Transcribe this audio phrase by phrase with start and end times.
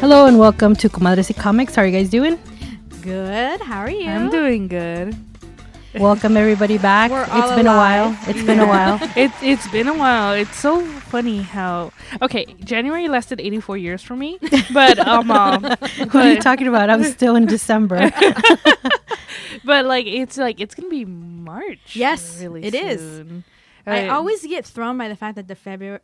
[0.00, 1.74] Hello and welcome to Comadres y Comics.
[1.74, 2.38] How are you guys doing?
[3.02, 3.60] Good.
[3.60, 4.08] How are you?
[4.08, 5.14] I'm doing good.
[5.98, 7.10] Welcome everybody back.
[7.10, 8.16] We're It's all been a while.
[8.26, 8.98] It's been a while.
[9.16, 10.34] It, it's been a while.
[10.34, 11.92] It's so funny how.
[12.22, 14.38] Okay, January lasted 84 years for me,
[14.72, 16.90] but um, um What are you talking about?
[16.90, 18.10] I'm still in December.
[19.64, 21.94] but like it's like it's gonna be March.
[21.96, 23.00] Yes, really it is.
[23.00, 23.44] soon.
[23.86, 26.00] I Uh, always get thrown by the fact that the February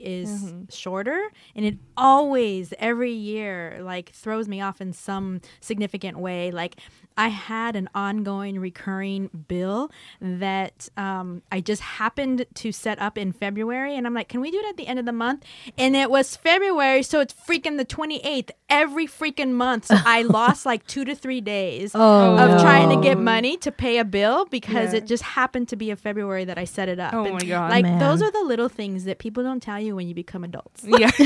[0.00, 0.72] is Mhm.
[0.72, 6.50] shorter, and it always every year like throws me off in some significant way.
[6.50, 6.76] Like
[7.16, 13.32] I had an ongoing recurring bill that um, I just happened to set up in
[13.32, 15.44] February, and I'm like, can we do it at the end of the month?
[15.78, 19.86] And it was February, so it's freaking the 28th every freaking month.
[19.86, 22.58] So I lost like two to three days Oh, of no.
[22.58, 24.98] trying to get money to pay a bill because Yeah.
[24.98, 27.14] it just happened to be a February that I set it up.
[27.14, 27.70] Oh And, my God.
[27.70, 27.98] Like Man.
[28.00, 30.84] those are the little things that people don't tell you when you become adults.
[30.84, 31.10] Yeah.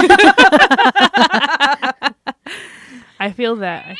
[3.21, 3.97] I feel that.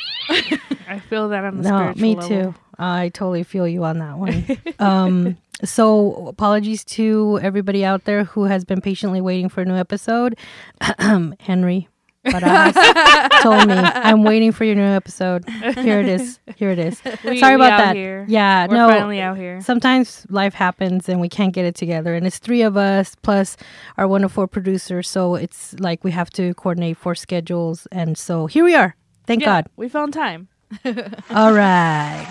[0.87, 2.29] I feel that on the No, me level.
[2.29, 2.55] too.
[2.77, 4.45] I totally feel you on that one.
[4.79, 9.75] um, so apologies to everybody out there who has been patiently waiting for a new
[9.75, 10.37] episode.
[10.99, 11.89] Henry
[12.25, 15.47] Barajas told me I'm waiting for your new episode.
[15.49, 16.39] Here it is.
[16.55, 17.01] Here it is.
[17.25, 17.95] We- Sorry we about out that.
[17.95, 18.25] Here.
[18.29, 18.87] Yeah, We're no.
[18.89, 19.59] finally out here.
[19.61, 23.57] Sometimes life happens and we can't get it together, and it's three of us plus
[23.97, 25.03] our wonderful producer.
[25.03, 28.95] So it's like we have to coordinate four schedules, and so here we are.
[29.29, 29.67] Thank Yeah, God.
[29.75, 30.47] we found time.
[31.29, 32.27] All right.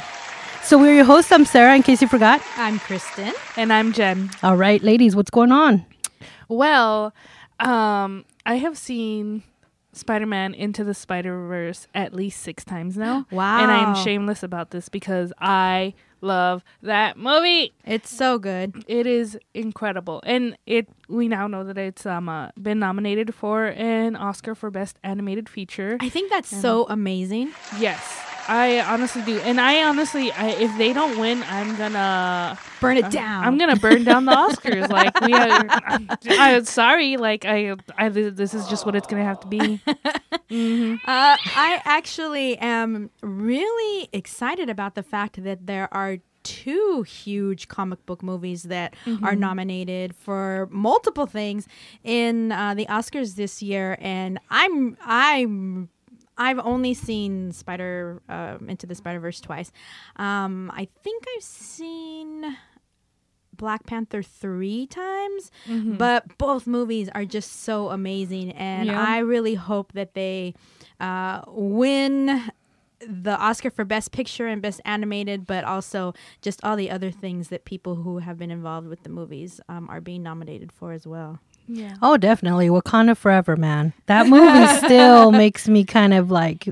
[0.64, 1.30] So we're your hosts.
[1.30, 1.76] I'm Sarah.
[1.76, 2.42] In case you forgot.
[2.56, 3.32] I'm Kristen.
[3.56, 4.30] And I'm Jen.
[4.42, 5.86] All right, ladies, what's going on?
[6.48, 7.14] Well,
[7.60, 9.44] um, I have seen
[9.92, 13.26] Spider-Man Into the Spider-Verse at least six times now.
[13.30, 13.62] Wow.
[13.62, 17.72] And I am shameless about this because I love that movie.
[17.84, 18.84] It's so good.
[18.88, 23.66] It is incredible, and it we now know that it's um uh, been nominated for
[23.66, 25.96] an Oscar for Best Animated Feature.
[26.00, 27.52] I think that's so amazing.
[27.78, 32.96] Yes, I honestly do, and I honestly, I, if they don't win, I'm gonna Burn
[32.96, 33.44] it down.
[33.44, 34.88] I'm gonna burn down the Oscars.
[34.88, 35.68] like we are,
[36.38, 39.80] i'm sorry, like I, I, this is just what it's gonna have to be.
[40.48, 47.68] hmm Uh, I actually am really excited about the fact that there are two huge
[47.68, 51.68] comic book movies that are nominated for multiple things
[52.04, 55.90] in uh, the Oscars this year, and I'm I'm.
[56.38, 59.72] I've only seen Spider um, Into the Spider Verse twice.
[60.16, 62.56] Um, I think I've seen
[63.56, 65.50] Black Panther three times,
[65.98, 69.02] but both movies are just so amazing, and Yeah.
[69.04, 70.54] I really hope that they
[71.00, 72.50] uh, win
[73.00, 77.48] the Oscar for Best Picture and Best Animated, but also just all the other things
[77.48, 81.06] that people who have been involved with the movies um, are being nominated for as
[81.06, 81.40] well.
[81.68, 81.94] Yeah.
[82.02, 83.92] Oh, definitely Wakanda Forever, man.
[84.06, 86.68] That movie still makes me kind of like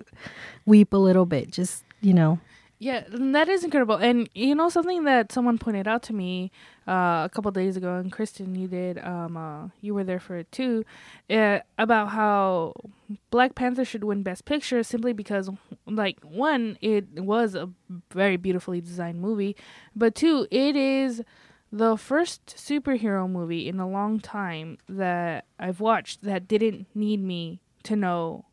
[0.65, 1.51] weep a little bit.
[1.51, 2.39] Just you know.
[2.79, 3.95] Yeah, that is incredible.
[3.95, 6.51] And you know something that someone pointed out to me
[6.87, 10.37] uh, a couple days ago, and Kristen, you did, um, uh, you were there for
[10.37, 10.85] it too,
[11.31, 12.75] uh, about how
[13.31, 15.49] Black Panther should win Best Picture simply because,
[15.87, 17.71] like, one, it was a
[18.11, 19.57] very beautifully designed movie,
[19.95, 21.23] but two, it is
[21.77, 27.61] the first superhero movie in a long time that I've watched that didn't need me
[27.85, 28.45] to know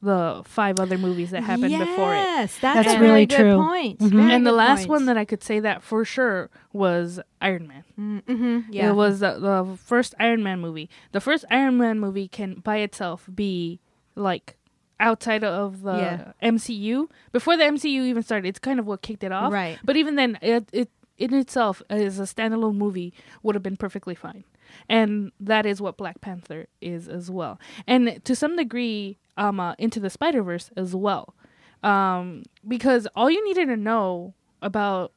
[0.00, 2.18] the five other movies that happened before it.
[2.18, 3.56] Yes, that's, That's a really very good true.
[3.56, 3.98] point.
[3.98, 4.10] Mhm.
[4.10, 4.90] Very and the last point.
[4.90, 8.22] one that I could say that for sure was Iron Man.
[8.28, 10.88] mm-hmm, yeah, It was the, the first Iron Man movie.
[11.10, 13.80] The first Iron Man movie can by itself be
[14.14, 14.56] like
[15.00, 16.32] outside of the Yeah.
[16.48, 17.08] MCU.
[17.32, 19.52] Before the MCU even started, it's kind of what kicked it off.
[19.52, 19.78] right.
[19.84, 23.12] But even then, it, it in itself as a standalone movie
[23.42, 24.44] would have been perfectly fine.
[24.88, 27.58] And that is what Black Panther is as well.
[27.86, 31.34] And to some degree, um, uh, into the Spider Verse as well,
[31.82, 35.12] um, because all you needed to know about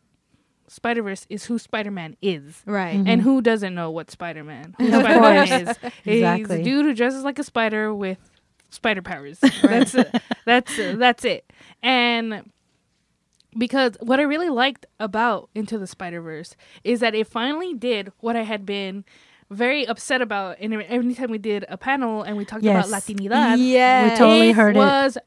[0.68, 2.62] Spider Verse is who Spider Man is.
[2.66, 2.96] Right.
[2.98, 3.08] Mhm.
[3.10, 4.74] And who doesn't know what Spider Man?
[4.78, 5.78] Who Of Spider Man course.
[5.84, 5.94] is?
[6.06, 8.20] He's a dude who dresses like a spider with
[8.70, 9.40] spider powers.
[9.62, 10.22] That's it.
[10.46, 11.52] That's that's it.
[11.84, 12.50] And
[13.58, 18.12] because what I really liked about Into the Spider Verse is that it finally did
[18.20, 19.04] what I had been
[19.50, 20.58] very upset about.
[20.62, 22.88] And every time we did a panel and we talked Yes.
[22.88, 24.04] about Latinidad, Yeah.
[24.12, 24.80] We totally it heard it.
[24.80, 25.18] was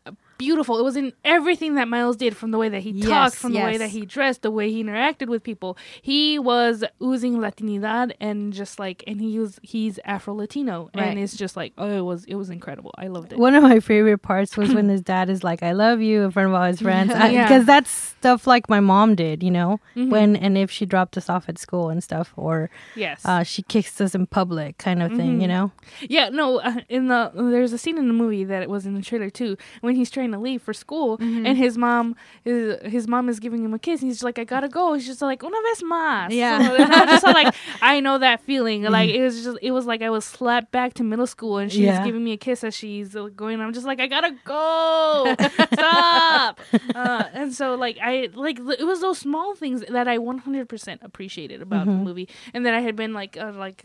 [0.45, 0.79] beautiful.
[0.79, 3.53] It was in everything that Miles did, from the way that he Yes, talked, from
[3.53, 5.77] the way that he dressed, the way he interacted with people.
[6.03, 11.05] He was oozing Latinidad and just like, and he was he's Afro Latino, Right.
[11.05, 12.93] and it's just like, oh, it was it was incredible.
[12.99, 13.39] I loved it.
[13.39, 16.31] One of my favorite parts was when his dad is like, "I love you" in
[16.31, 17.59] front of all his friends, because Yeah.
[17.73, 20.11] that's stuff like my mom did, you know, Mhm.
[20.11, 23.63] when and if she dropped us off at school and stuff, or yes, uh, she
[23.63, 25.55] kissed us in public, kind of thing, you Mhm.
[25.57, 25.73] know.
[26.09, 26.59] Yeah, no.
[26.61, 29.31] Uh, in the there's a scene in the movie that it was in the trailer
[29.31, 31.47] too when he's trying to leave for school Mm-hmm.
[31.47, 32.15] and his mom
[32.45, 34.01] is his mom is giving him a kiss.
[34.03, 34.95] And he's like, I gotta go.
[34.95, 36.31] He's just like una vez más.
[36.31, 36.59] Yeah.
[36.67, 38.83] So, and I'm just like, I know that feeling.
[38.85, 41.71] Like it was just it was like I was slapped back to middle school and
[41.73, 42.05] she's Yeah.
[42.05, 43.61] giving me a kiss as she's going.
[43.61, 45.35] I'm just like, I gotta go.
[45.73, 46.61] Stop.
[46.95, 51.63] uh, and so like I like it was those small things that I 100% appreciated
[51.63, 53.85] about the movie and that I had been like uh, like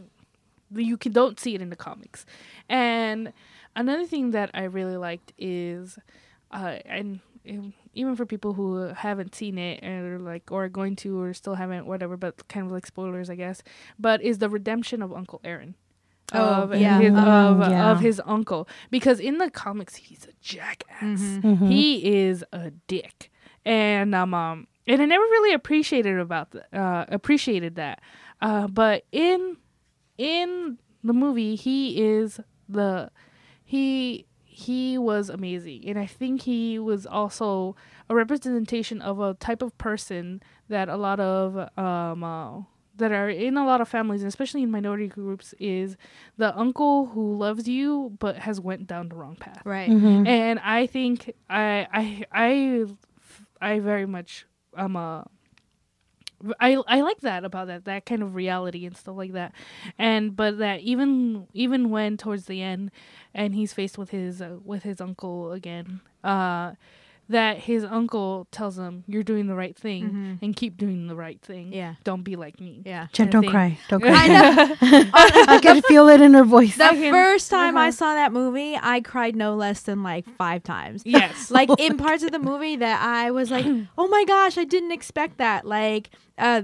[0.74, 2.26] you can don't see it in the comics.
[2.70, 3.34] And
[3.76, 5.98] another thing that I really liked is,
[6.52, 7.20] uh, and
[7.50, 11.34] um, even for people who haven't seen it or like or are going to or
[11.34, 13.64] still haven't whatever, but kind of like spoilers, I guess.
[13.98, 15.76] But is the redemption of Uncle Aaron.
[16.32, 17.00] Oh, of yeah.
[17.00, 17.90] his, of, Mm, yeah.
[17.92, 21.66] of his uncle because in the comics he's a jackass Mm-hmm.
[21.66, 23.32] he is a dick
[23.66, 28.00] and um, um and i never really appreciated about th- uh appreciated that
[28.44, 29.58] uh but in
[30.20, 33.10] in the movie he is the
[33.66, 34.28] he
[34.68, 37.76] he was amazing and i think he was also
[38.10, 42.62] a representation of a type of person that a lot of um uh,
[42.98, 45.96] that are in a lot of families especially in minority groups is
[46.38, 49.90] the uncle who loves you but has went down the wrong path Right.
[49.90, 50.28] Mhm.
[50.28, 52.86] and I think I I I
[53.62, 54.46] I very much
[54.76, 55.24] um uh
[56.60, 59.54] I I like that about that that kind of reality and stuff like that,
[59.98, 62.92] and but that even even when towards the end,
[63.34, 66.74] and he's faced with his uh, with his uncle again, uh,
[67.30, 71.40] that his uncle tells him you're doing the right thing and keep doing the right
[71.42, 71.68] thing.
[71.68, 71.74] Mm-hmm.
[71.76, 71.94] Yeah.
[72.04, 72.82] don't be like me.
[72.86, 73.08] Yeah.
[73.14, 73.78] Jen, don't think- cry.
[73.88, 74.14] Don't cry.
[74.14, 74.76] I know.
[75.14, 76.76] I can feel it in her voice.
[76.76, 77.92] The can- first time I uh-huh.
[77.92, 81.04] saw that movie, I cried no less than like five times.
[81.06, 83.66] Yes, like in parts of the movie that I was like,
[83.98, 86.64] "Oh my gosh, I didn't expect that." Like, uh,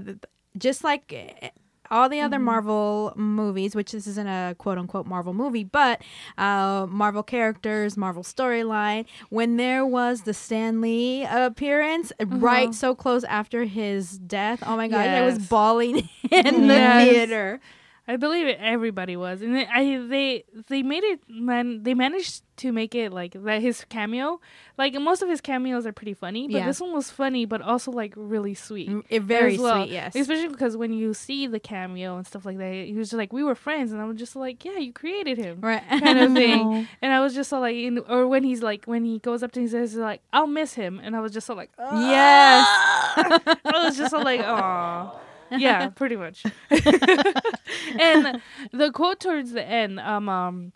[0.58, 1.50] just like eh,
[1.90, 6.02] all the other Marvel movies, which this isn't a quote unquote Marvel movie, but
[6.38, 9.06] uh, Marvel characters, Marvel storyline.
[9.30, 14.88] When there was the Stan Lee appearance, right so close after his death, oh my
[14.88, 17.60] gosh, I was bawling in the theater.
[18.08, 21.82] I believe it, everybody was, and they, I they they made it man.
[21.82, 23.60] They managed to make it like that.
[23.60, 24.40] His cameo,
[24.78, 26.66] like most of his cameos are pretty funny, but Yeah.
[26.66, 28.88] this one was funny, but also like really sweet.
[28.90, 29.82] Mm, it- very well.
[29.82, 30.14] sweet, yes.
[30.14, 33.32] Especially because when you see the cameo and stuff like that, he was just like,
[33.32, 35.82] "We were friends," and I was just like, "Yeah, you created him." Right.
[35.88, 39.04] Kind of thing, and I was just so like, in, or when he's like, when
[39.04, 41.46] he goes up to him, he says like, "I'll miss him," and I was just
[41.48, 42.66] so like, Yes.
[43.66, 45.20] I was just so like, "Aw."
[45.50, 46.44] Yeah, pretty much.
[46.70, 50.72] and the quote towards the end, um, um,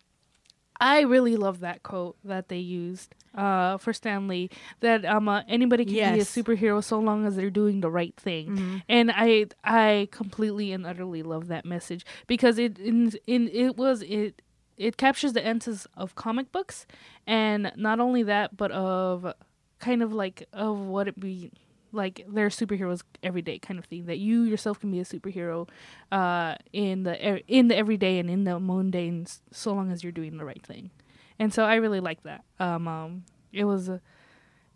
[0.79, 4.49] I really love that quote that they used uh, for Stan Lee.
[4.79, 8.15] That um, uh, anybody can be a superhero so long as they're doing the right
[8.15, 8.49] thing.
[8.49, 8.77] Mm-hmm.
[8.89, 14.01] And I, I completely and utterly love that message because it, in, in it was
[14.01, 14.41] it.
[14.77, 16.87] It captures the essence of comic books,
[17.27, 19.31] and not only that, but of
[19.77, 21.51] kind of like of what it be
[21.91, 25.67] like they're superheroes every day kind of thing that you yourself can be a superhero
[26.11, 30.37] uh in the in the everyday and in the mundane so long as you're doing
[30.37, 30.91] the right thing.
[31.39, 32.43] And so i really like that.
[32.59, 34.01] Um um it was a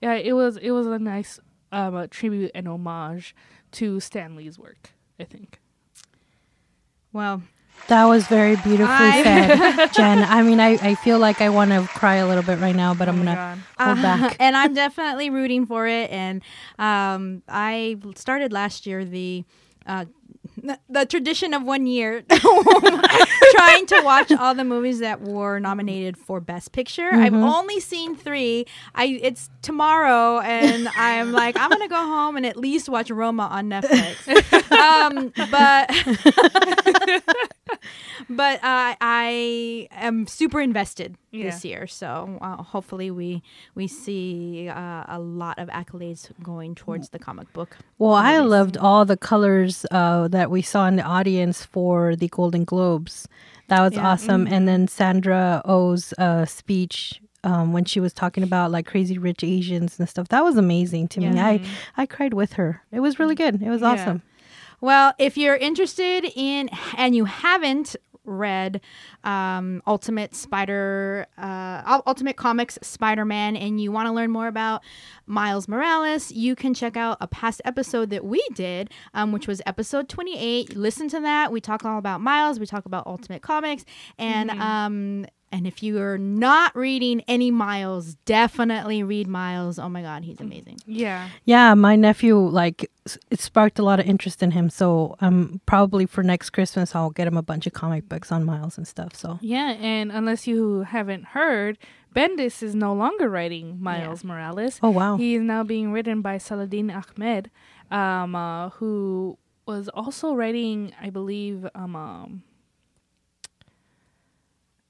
[0.01, 1.39] yeah it was it was a nice
[1.71, 3.35] um a tribute and homage
[3.71, 5.59] to Stan Lee's work i think.
[7.13, 7.43] Well,
[7.87, 10.23] That was very beautifully I- said, Jen.
[10.23, 12.93] I mean, I, I feel like I want to cry a little bit right now,
[12.95, 14.37] but I'm Oh gonna hold Uh, back.
[14.39, 16.09] and I'm definitely rooting for it.
[16.09, 16.41] And
[16.79, 19.43] um, I started last year the.
[19.87, 20.05] Uh,
[20.67, 26.17] n- the tradition of one year trying to watch all the movies that were nominated
[26.17, 27.09] for best picture.
[27.11, 28.65] I've only seen three.
[28.93, 33.47] I it's tomorrow and i'm like i'm gonna go home and at least watch roma
[33.51, 34.27] on netflix.
[34.71, 35.89] Um but
[38.29, 41.85] but uh, I am super invested this year.
[41.87, 43.43] So uh, hopefully we
[43.75, 47.77] we see uh, a lot of accolades going towards the comic book.
[47.97, 52.27] Well, I loved all the colors uh, that we saw in the audience for the
[52.27, 53.27] Golden Globes.
[53.67, 54.07] That was Yeah.
[54.07, 54.47] awesome.
[54.47, 59.43] And then Sandra Oh's uh, speech um, when she was talking about like crazy rich
[59.43, 60.27] Asians and stuff.
[60.29, 61.39] That was amazing to me.
[61.39, 61.61] I
[61.97, 62.81] I cried with her.
[62.91, 63.61] It was really good.
[63.61, 63.91] It was Yeah.
[63.93, 64.21] awesome.
[64.81, 68.81] Well, if you're interested in and you haven't read
[69.23, 74.83] um, Ultimate Spider, uh, Ultimate Comics Spider Man, and you want to learn more about
[75.25, 79.61] Miles Morales, you can check out a past episode that we did, um, which was
[79.65, 80.75] episode 28.
[80.75, 81.51] Listen to that.
[81.51, 83.85] We talk all about Miles, we talk about Ultimate Comics,
[84.17, 85.25] and um,
[85.55, 89.79] and if you are not reading any Miles, definitely read Miles.
[89.79, 90.79] Oh my God, he's amazing.
[90.85, 91.29] Yeah.
[91.45, 92.91] Yeah, my nephew like
[93.31, 94.69] it sparked a lot of interest in him.
[94.69, 98.43] So um, probably for next Christmas I'll get him a bunch of comic books on
[98.43, 99.15] Miles and stuff.
[99.15, 101.77] So Yeah, and unless you haven't heard,
[102.13, 104.79] Bendis is no longer writing Miles Morales.
[104.83, 107.49] oh wow, He is now being written by Saladin Ahmed,
[107.91, 112.43] um, uh, who was also writing, I believe, um, um,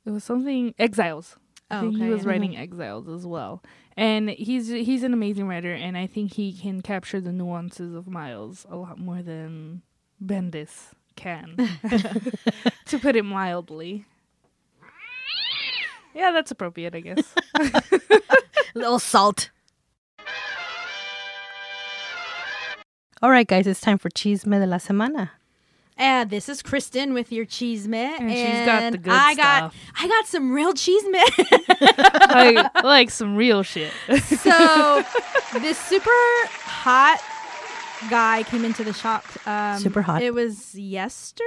[0.06, 1.36] it was something Exiles.
[1.70, 2.30] I Oh, think he okay, was yeah.
[2.30, 2.62] writing mm-hmm.
[2.62, 3.64] Exiles as well,
[3.98, 8.08] and he's he's an amazing writer, and I think he can capture the nuances of
[8.08, 9.82] Miles a lot more than
[10.24, 11.56] Bendis can,
[12.86, 14.06] to put it mildly.
[16.14, 17.34] Yeah, that's appropriate, I guess.
[18.76, 19.50] little salt.
[23.22, 25.32] All right, guys, it's time for Chisme de la Semana.
[25.98, 28.20] And this is Kristen with your cheese mitt.
[28.20, 29.74] And she's got the good I got.
[30.00, 31.34] I got some real cheese mitt.
[32.30, 33.92] like, like some real shit.
[34.26, 35.04] so
[35.60, 36.10] this super
[36.64, 37.22] hot
[38.10, 39.26] guy came into the shop.
[39.48, 40.22] Um, Super hot.
[40.22, 41.46] It was yesterday.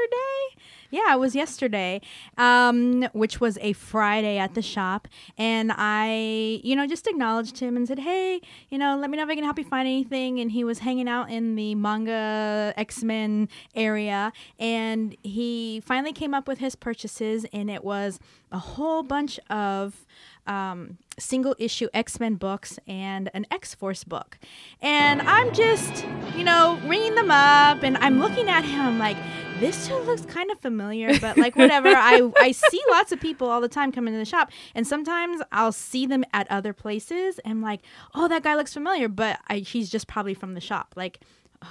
[0.90, 2.00] Yeah, it was yesterday,
[2.38, 7.76] um, which was a Friday at the shop, and I, you know, just acknowledged him
[7.76, 8.40] and said, "Hey,
[8.70, 10.78] you know, let me know if I can help you find anything." And he was
[10.78, 16.74] hanging out in the manga X Men area, and he finally came up with his
[16.74, 18.18] purchases, and it was
[18.50, 20.06] a whole bunch of
[20.46, 24.38] um, single issue X Men books and an X Force book.
[24.80, 29.16] And I'm just, you know, ringing them up and I'm looking at him I'm like,
[29.60, 31.88] this dude looks kind of familiar, but like whatever.
[31.88, 35.42] I, I see lots of people all the time coming to the shop and sometimes
[35.50, 37.80] I'll see them at other places and like,
[38.14, 40.94] oh, that guy looks familiar, but I, he's just probably from the shop.
[40.96, 41.20] Like,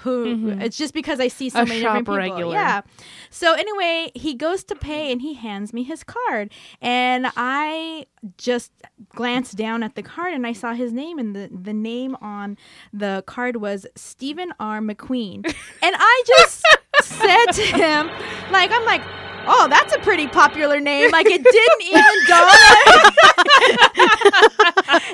[0.02, 0.62] who mm-hmm.
[0.62, 2.36] it's just because I see so A many shop different people.
[2.36, 2.54] regular.
[2.54, 2.82] Yeah.
[3.30, 6.52] So anyway, he goes to pay and he hands me his card.
[6.82, 8.06] And I
[8.38, 8.72] just
[9.16, 12.58] glanced down at the card and I saw his name and the, the name on
[12.92, 14.80] the card was Steven R.
[14.80, 15.46] McQueen.
[15.82, 16.66] and I just
[17.04, 18.10] said to him,
[18.52, 19.02] like, I'm like,
[19.48, 21.12] Oh, that's a pretty popular name.
[21.12, 23.14] Like it didn't even dawn on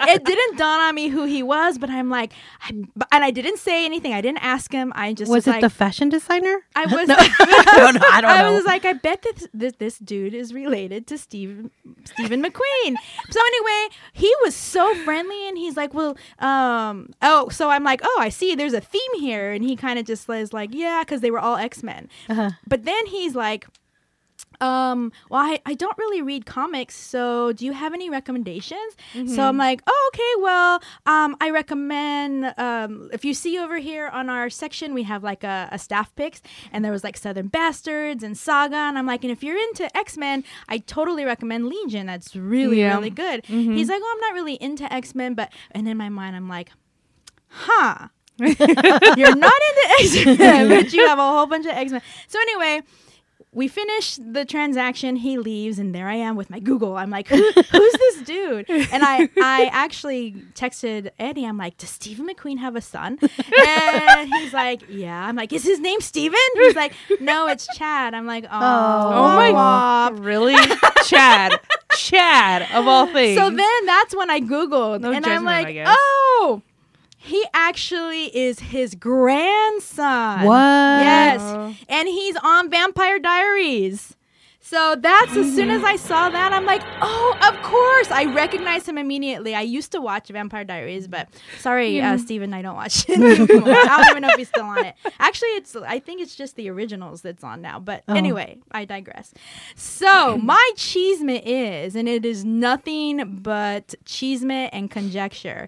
[0.10, 2.70] it didn't dawn on me who he was, but I'm like, I,
[3.12, 4.14] and I didn't say anything.
[4.14, 4.92] I didn't ask him.
[4.96, 6.62] I just Was was it like, the fashion designer?
[6.76, 7.08] I was.
[7.08, 8.08] no, I don't know.
[8.12, 8.54] I don't I know.
[8.54, 11.70] was like, I bet this, this this dude is related to Steve
[12.06, 12.96] Stephen McQueen.
[13.30, 18.02] So anyway, he was so friendly, and he's like, well, um, oh, so I'm like,
[18.04, 21.02] oh, I see, there's a theme here, and he kind of just says like, yeah,
[21.04, 22.10] because they were all X Men.
[22.30, 22.52] Uh-huh.
[22.68, 23.68] But then he's like.
[24.64, 28.96] Um, well, I, I don't really read comics, so do you have any recommendations?
[29.36, 34.08] So I'm like, oh, okay, well, um, I recommend, um, if you see over here
[34.08, 36.42] on our section, we have like a, a staff picks,
[36.72, 39.86] and there was like Southern Bastards and Saga, and I'm like, and if you're into
[39.98, 42.08] X Men, I totally recommend Legion.
[42.08, 42.96] That's really, Yeah.
[42.96, 43.46] really good.
[43.46, 46.48] He's like, oh, I'm not really into X Men, but, and in my mind, I'm
[46.48, 46.72] like,
[47.48, 48.08] huh.
[48.40, 52.02] You're not into X Men, but you have a whole bunch of X Men.
[52.28, 52.82] So anyway,
[53.54, 55.16] we finish the transaction.
[55.18, 56.98] He leaves, and there I am with my Google.
[56.98, 61.46] I'm like, Who, "Who's this dude?" And I, I actually texted Eddie.
[61.46, 65.64] I'm like, "Does Stephen McQueen have a son?" And he's like, "Yeah." I'm like, "Is
[65.64, 66.40] his name Steven?
[66.56, 70.20] He's like, "No, it's Chad." I'm like, "Oh, Oh my god.
[70.20, 70.56] Really?
[71.06, 71.60] Chad.
[71.96, 73.38] Chad of all things.
[73.40, 76.62] So then that's when I Googled, No and I'm like, "Oh."
[77.24, 80.46] He actually is his grandson.
[80.46, 80.56] What?
[80.58, 81.42] Yes.
[81.42, 81.74] Oh.
[81.90, 84.16] And he's on Vampire Diaries.
[84.66, 88.10] So that's as soon as I saw that, I'm like, oh, of course.
[88.12, 89.54] I recognized him immediately.
[89.54, 91.28] I used to watch Vampire Diaries, but
[91.60, 93.74] sorry, uh, Steven, I don't watch it anymore.
[93.76, 94.96] I don't even know if he's still on it.
[95.20, 97.78] Actually, it's I think it's just the originals that's on now.
[97.80, 98.16] But Oh.
[98.16, 99.34] anyway, I digress.
[99.76, 105.68] So my cheesemate is, and it is nothing but cheesemate and conjecture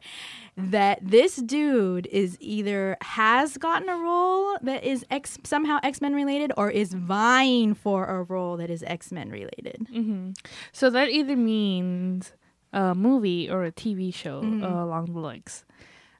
[0.58, 6.14] that this dude is either has gotten a role that is X somehow X Men
[6.16, 9.88] related or is vying for a role that is X Men related.
[9.92, 10.32] hmm
[10.72, 12.32] So that either means
[12.72, 14.64] a movie or a TV show Mhm.
[14.64, 15.66] uh, along the lines.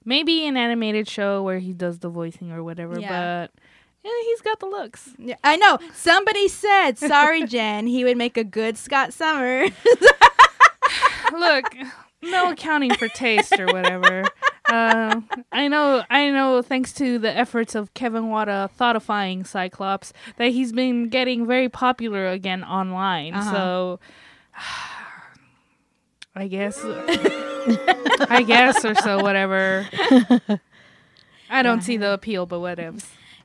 [0.04, 3.48] Maybe an animated show where he does the voicing or whatever, Yeah.
[3.48, 3.52] but
[4.04, 5.10] yeah, he's got the looks.
[5.18, 5.80] Yeah, I know.
[5.94, 9.66] Somebody said, "Sorry, Jen, he would make a good Scott Summer."
[11.34, 11.66] Look,
[12.26, 14.24] no accounting for taste or whatever.
[14.68, 16.64] Uh, I know, I know.
[16.64, 22.30] Thanks to the efforts of Kevin Wada thoughtifying Cyclops, that he's been getting very popular
[22.30, 23.36] again online.
[23.36, 23.52] Uh-huh.
[23.52, 24.00] So,
[26.36, 29.88] I guess, I guess, or so, whatever.
[31.50, 32.98] I don't see the appeal, but whatever.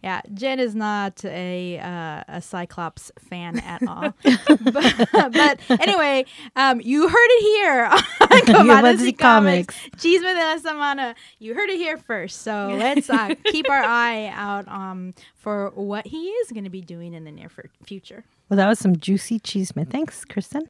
[0.03, 4.15] Yeah, Jen is not a uh, a Cyclops fan at all.
[4.23, 6.25] but, but anyway,
[6.57, 7.85] um, you heard it here
[8.57, 9.19] on Comics.
[9.19, 9.77] Comics.
[9.97, 11.15] Chisme de la Semana.
[11.39, 12.43] You heard it here first.
[12.43, 16.81] So let's uh, keep our eye out um, for what he is going to be
[16.81, 18.25] doing in the near fu- future.
[18.49, 19.87] Well, that was some juicy cheese, man.
[19.87, 20.63] Thanks, Kristen.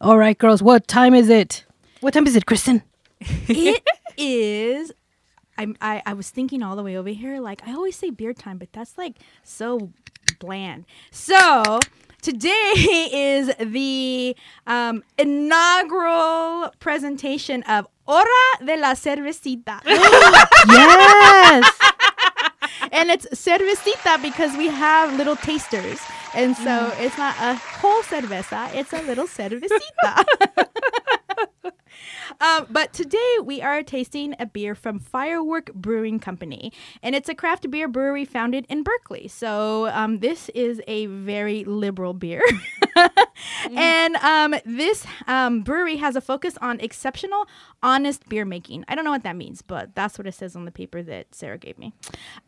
[0.00, 1.64] All right, girls, what time is it?
[2.00, 2.82] What time is it, Kristen?
[3.20, 3.82] it
[4.16, 4.92] is.
[5.58, 8.32] I'm, I, I was thinking all the way over here, like I always say beer
[8.32, 9.90] time, but that's like so
[10.38, 10.84] bland.
[11.10, 11.80] So
[12.22, 12.72] today
[13.12, 19.80] is the um, inaugural presentation of Hora de la Cervecita.
[20.68, 21.78] yes.
[22.92, 26.00] and it's cervecita because we have little tasters.
[26.34, 30.24] And so it's not a whole cerveza, it's a little cervecita.
[32.40, 36.72] Um, but today we are tasting a beer from Fieldwork Brewing Company,
[37.02, 39.28] and it's a craft beer brewery founded in Berkeley.
[39.28, 42.42] So um, this is a very liberal beer,
[43.70, 47.46] and um, this um, brewery has a focus on exceptional,
[47.82, 48.84] honest beer making.
[48.88, 51.34] I don't know what that means, but that's what it says on the paper that
[51.34, 51.92] Sarah gave me.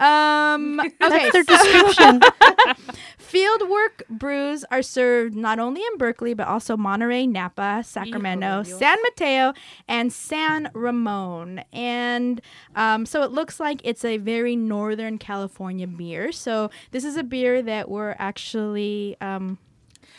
[0.01, 2.21] Um, okay, That's their description.
[3.19, 9.53] Fieldwork brews are served not only in Berkeley, but also Monterey, Napa, Sacramento, San Mateo,
[9.89, 11.63] and San Ramon.
[11.73, 12.41] And
[12.75, 16.33] um, so it looks like it's a very Northern California beer.
[16.33, 19.17] So this is a beer that we're actually.
[19.21, 19.59] Um,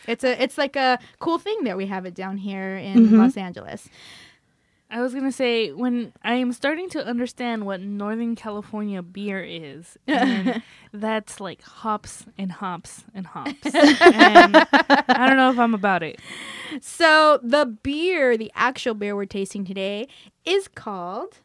[0.07, 3.35] it's a it's like a cool thing that we have it down here in Los
[3.35, 3.89] Angeles.
[4.89, 9.97] I was gonna say when I am starting to understand what Northern California beer is,
[10.07, 10.61] and
[10.93, 13.51] that's like hops and hops and hops.
[13.65, 16.19] and I don't know if I'm about it.
[16.81, 20.07] So the beer, the actual beer we're tasting today,
[20.45, 21.39] is called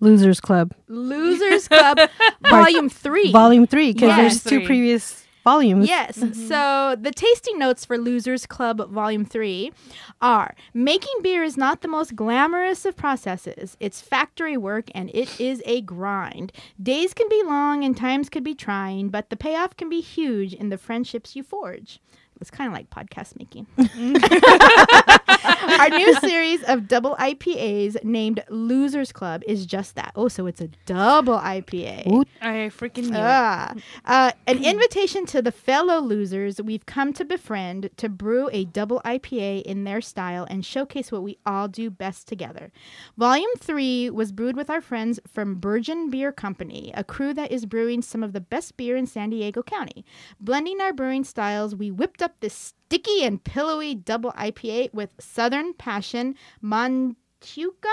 [0.00, 1.98] Losers Club, Losers Club
[2.42, 3.32] Volume Three.
[3.32, 4.42] Volume 3, because Yes.
[4.42, 5.86] there's two previous volumes.
[5.86, 6.18] Yes.
[6.18, 6.48] Mm-hmm.
[6.48, 9.72] So the tasting notes for Losers Club Volume 3
[10.20, 13.76] are making beer is not the most glamorous of processes.
[13.78, 16.52] It's factory work and it is a grind.
[16.82, 20.52] Days can be long and times could be trying, but the payoff can be huge
[20.52, 22.00] in the friendships you forge.
[22.40, 23.66] It's kind of like podcast making.
[25.80, 30.12] Our new series of double IPAs named Losers Club is just that.
[30.16, 32.10] Oh, so it's a double IPA.
[32.10, 32.24] Ooh.
[32.40, 33.22] I freaking knew it.
[33.22, 38.64] Ah, uh, an invitation to the fellow losers we've come to befriend to brew a
[38.64, 42.72] double IPA in their style and showcase what we all do best together.
[43.16, 47.66] Volume 3 was brewed with our friends from Burgeon Beer Company, a crew that is
[47.66, 50.04] brewing some of the best beer in San Diego County.
[50.40, 55.74] Blending our brewing styles, we whipped up this sticky and pillowy double IPA with Southern
[55.74, 57.88] Passion, Manchuca,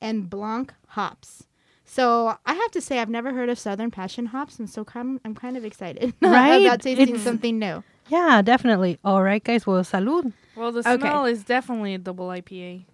[0.00, 1.46] and Blanc hops.
[1.84, 5.20] So I have to say I've never heard of Southern Passion hops, and so I'm,
[5.24, 6.56] I'm kind of excited Right?
[6.62, 7.82] about tasting It's- something new.
[8.08, 8.98] Yeah, definitely.
[9.04, 9.64] All right, guys.
[9.66, 10.32] Well, salud.
[10.56, 10.98] Well, the Okay.
[10.98, 12.84] smell is definitely a double IPA.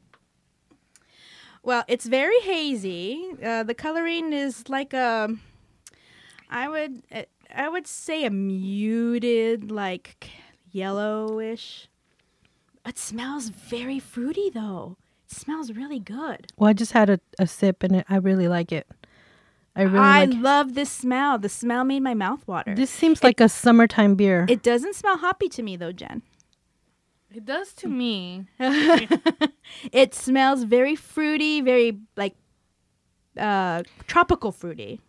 [1.62, 3.31] Well, it's very hazy.
[3.42, 5.29] Uh, the coloring is like a,
[6.51, 7.03] I would
[7.55, 10.31] I would say a muted like
[10.73, 11.89] yellowish.
[12.87, 14.97] It smells very fruity though.
[15.31, 16.47] It smells really good.
[16.57, 18.87] Well, I just had a, a sip and it, I really like it.
[19.77, 21.39] I really I like love this smell.
[21.39, 22.75] The smell made my mouth water.
[22.75, 24.47] This seems like a summertime beer.
[24.49, 26.23] it doesn't smell hoppy to me though, Jen.
[27.31, 28.47] It does to me.
[29.93, 32.35] It smells very fruity, very like
[33.39, 35.01] uh tropical fruity.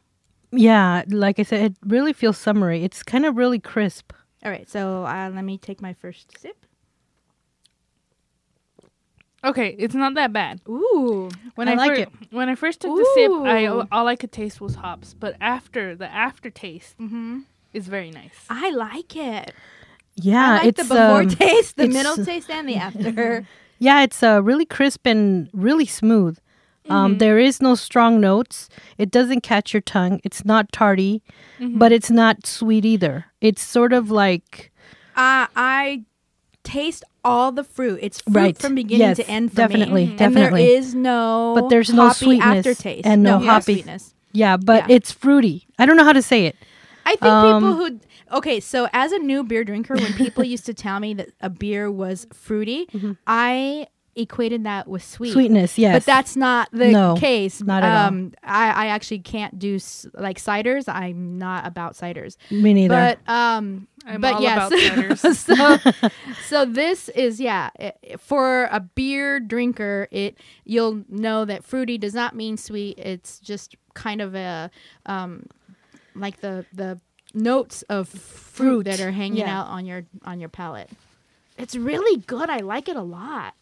[0.52, 2.84] yeah, like I said, it really feels summery.
[2.84, 4.12] It's kind of really crisp.
[4.44, 6.66] All right, so uh, let me take my first sip.
[9.44, 10.60] Okay, it's not that bad.
[10.68, 12.10] Ooh, When I I, like fir- it.
[12.32, 15.14] When I first took the sip, I all I could taste was hops.
[15.14, 17.40] But after the aftertaste mm-hmm.
[17.74, 18.46] is very nice.
[18.50, 19.54] I like it.
[20.16, 23.46] Yeah, I like it's the before um, taste, the middle taste, and the after.
[23.78, 26.38] Yeah, it's uh, really crisp and really smooth.
[26.90, 27.18] Um, Mm-hmm.
[27.20, 28.70] there is no strong notes.
[28.98, 30.20] It doesn't catch your tongue.
[30.24, 31.22] It's not tarty,
[31.60, 31.78] Mm-hmm.
[31.78, 33.26] but it's not sweet either.
[33.42, 34.72] It's sort of like
[35.16, 36.04] uh, I
[36.64, 38.00] taste all the fruit.
[38.02, 38.58] It's fruit Right.
[38.58, 40.62] from beginning Yes, to end definitely, definitely.
[40.62, 44.14] And there is no But there's no sweetness aftertaste and no hoppy- sweetness.
[44.32, 44.96] yeah, but Yeah.
[44.96, 45.68] it's fruity.
[45.78, 46.56] I don't know how to say it.
[47.06, 47.30] I think people
[47.66, 48.00] Um, who
[48.38, 51.50] okay, so as a new beer drinker, when people used to tell me that a
[51.50, 53.12] beer was fruity, Mm-hmm.
[53.28, 53.88] I
[54.22, 55.34] equated that with sweet.
[55.34, 55.96] Sweetness, yes.
[55.96, 57.62] But that's not the No, case.
[57.62, 58.08] not at all.
[58.08, 60.88] um, I, I actually can't do s- like ciders.
[60.88, 62.38] I'm not about ciders.
[62.52, 62.94] me neither.
[63.26, 64.68] But um, I'm but all yes.
[64.68, 65.96] about ciders.
[66.02, 66.10] so,
[66.48, 70.08] so this is yeah i- i- for a beer drinker.
[70.12, 72.98] It you'll know that fruity does not mean sweet.
[73.00, 74.70] It's just kind of a
[75.06, 75.46] um,
[76.16, 77.00] like the the
[77.34, 78.20] notes of fruit,
[78.60, 79.60] Fruit, that are hanging yeah.
[79.62, 80.90] out on your on your palate.
[81.58, 82.50] It's really good.
[82.50, 83.54] I like it a lot.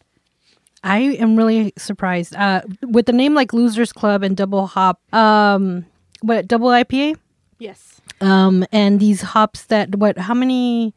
[0.84, 2.34] I am really surprised.
[2.36, 5.84] Uh, with the name like Losers Club and Double Hop, um,
[6.22, 7.16] what double IPA,
[7.58, 8.00] Yes.
[8.20, 10.18] um, and these hops that what?
[10.18, 10.94] How many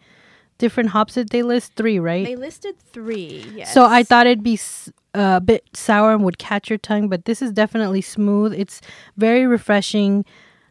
[0.58, 1.74] different hops did they list?
[1.76, 2.26] Three, right?
[2.26, 3.46] They listed three.
[3.56, 3.74] Yes.
[3.74, 7.10] So I thought it'd be s- uh, a bit sour and would catch your tongue,
[7.10, 8.54] but this is definitely smooth.
[8.54, 8.82] It's
[9.18, 10.26] very refreshing.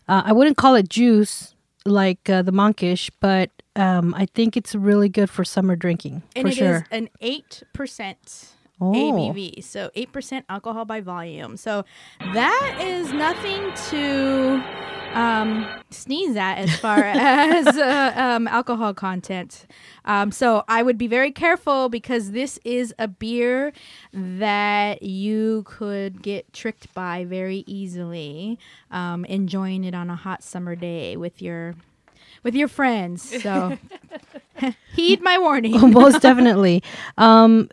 [0.08, 4.74] Uh, I wouldn't call it juice like uh, the monkish, but um, I think it's
[4.74, 6.86] really good for summer drinking and for it is sure.
[6.90, 8.48] an eight percent
[8.80, 8.92] Oh.
[8.92, 11.56] ABV, so eight percent alcohol by volume.
[11.56, 11.84] So
[12.32, 14.62] that is nothing to
[15.12, 19.66] um, sneeze at as far as uh, um, alcohol content.
[20.04, 23.72] Um, so I would be very careful because this is a beer
[24.12, 28.58] that you could get tricked by very easily,
[28.90, 31.74] um, enjoying it on a hot summer day with your
[32.42, 33.42] with your friends.
[33.42, 33.76] So
[34.94, 35.92] heed my warning.
[35.92, 36.82] Most definitely.
[37.18, 37.68] Um,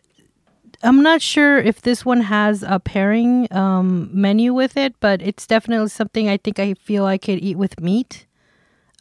[0.84, 5.48] I'm not sure if this one has a pairing um, menu with it, but it's
[5.48, 8.26] definitely something I think I feel I could eat with meat.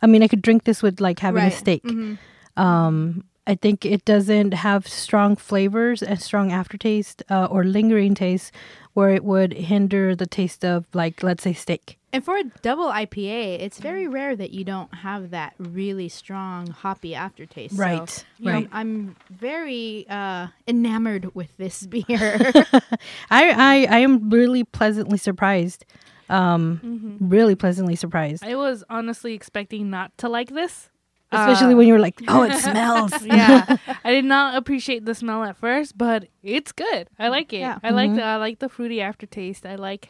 [0.02, 1.52] I mean, I could drink this with like having Right.
[1.52, 1.82] a steak.
[1.84, 2.18] Mhm.
[2.56, 8.52] Um, I think it doesn't have strong flavors and strong aftertaste uh, or lingering taste
[8.94, 11.98] where it would hinder the taste of, like, let's say, steak.
[12.16, 16.68] And for a double IPA, it's very rare that you don't have that really strong
[16.68, 17.76] hoppy aftertaste.
[17.76, 18.68] So, Right, know, right.
[18.72, 22.04] I'm very uh, enamored with this beer.
[22.08, 22.80] I,
[23.30, 25.84] I, I am really pleasantly surprised.
[26.30, 27.28] Um, Mm-hmm.
[27.28, 28.42] Really pleasantly surprised.
[28.44, 30.90] I was honestly expecting not to like this.
[31.30, 33.12] Especially Uh, when you're like, oh, it smells.
[33.26, 37.08] yeah, I did not appreciate the smell at first, but it's good.
[37.18, 37.58] I like it.
[37.58, 37.78] Yeah.
[37.82, 39.66] I like the I like the fruity aftertaste.
[39.66, 40.08] I like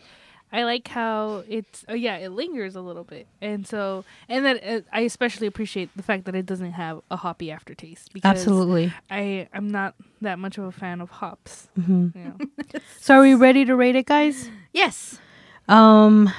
[0.53, 3.27] I like how it's oh yeah, it lingers a little bit.
[3.43, 7.17] And so and that uh, I especially appreciate the fact that it doesn't have a
[7.17, 8.93] hoppy aftertaste because Absolutely.
[9.11, 11.69] I I'm not that much of a fan of hops.
[11.75, 12.39] hmm You know.
[13.01, 14.51] So are we ready to rate it, guys?
[14.73, 15.19] yes.
[15.69, 16.33] Um,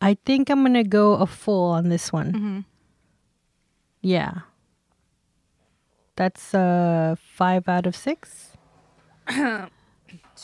[0.00, 2.34] I think I'm gonna go a full on this one.
[2.34, 2.60] hmm
[4.02, 4.40] Yeah,
[6.16, 8.52] that's uh five out of six.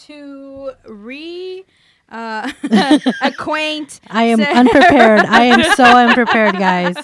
[0.07, 1.65] To re
[2.13, 2.53] uh,
[3.23, 5.21] acquaint I am Sa- unprepared.
[5.21, 6.95] I am so unprepared, guys.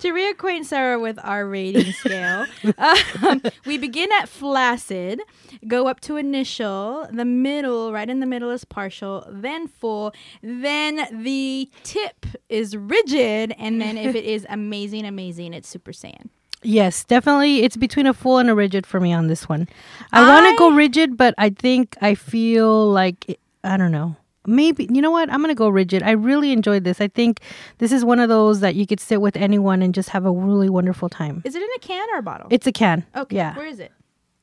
[0.00, 2.44] to reacquaint Sarah with our rating scale,
[2.76, 5.20] um, we begin at flaccid,
[5.68, 11.22] go up to initial, the middle, right in the middle is partial, then full, then
[11.22, 16.30] the tip is rigid, and then if it is amazing, amazing, it's super saiyan.
[16.62, 17.62] Yes, definitely.
[17.62, 19.68] It's between a full and a rigid for me on this one.
[20.12, 24.16] I, want to go rigid, but I think I feel like it- I don't know.
[24.46, 25.30] Maybe you know what?
[25.30, 26.02] I'm gonna go rigid.
[26.02, 27.00] I really enjoyed this.
[27.02, 27.40] I think
[27.78, 30.32] this is one of those that you could sit with anyone and just have a
[30.32, 31.42] really wonderful time.
[31.44, 32.46] Is it in a can or a bottle?
[32.50, 33.04] It's a can.
[33.14, 33.36] okay.
[33.36, 33.54] Yeah.
[33.56, 33.92] Where is it?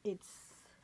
[0.03, 0.27] It's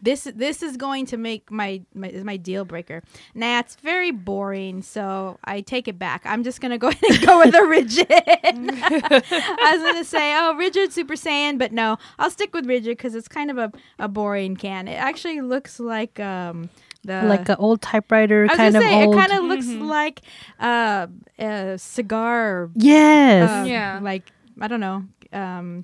[0.02, 0.24] this.
[0.36, 3.04] This is going to make my my is my deal breaker.
[3.36, 4.82] Nah, it's very boring.
[4.82, 6.24] So I take it back.
[6.26, 8.08] I'm just gonna go ahead and go with a rigid.
[8.12, 13.16] I was gonna say, oh, rigid Super Saiyan, but no, I'll stick with rigid because
[13.16, 14.88] it's kind of a, a boring can.
[14.88, 16.70] It actually looks like um
[17.04, 19.16] the like an old typewriter I was kind gonna of say old.
[19.16, 20.22] it kind of looks like
[20.60, 21.08] uh,
[21.40, 23.50] a cigar yes.
[23.50, 24.00] um, Yeah.
[24.02, 25.84] like I don't know, um,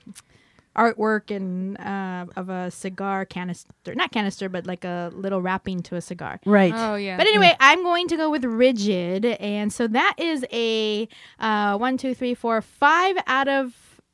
[0.78, 5.96] artwork and uh, of a cigar canister, not canister, but like a little wrapping to
[5.96, 6.40] a cigar.
[6.46, 6.74] right.
[6.76, 7.18] Oh yeah.
[7.18, 11.08] But anyway, I'm going to go with rigid, and so that is a
[11.40, 13.74] uh, one, two, three, four, five out of.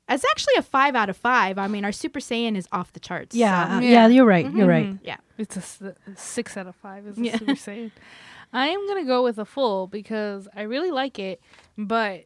[0.09, 1.57] It's actually a five out of five.
[1.57, 3.35] I mean, our Super Saiyan is off the charts.
[3.35, 3.89] yeah, so- Yeah.
[3.91, 4.51] yeah, you're right.
[4.51, 4.97] You're right.
[5.03, 5.15] Yeah.
[5.37, 7.07] It's a six out of five.
[7.07, 7.31] Is Yeah.
[7.31, 7.37] yeah.
[7.37, 7.91] Super Saiyan.
[8.51, 11.41] I am gonna go with a full because I really like it,
[11.77, 12.25] but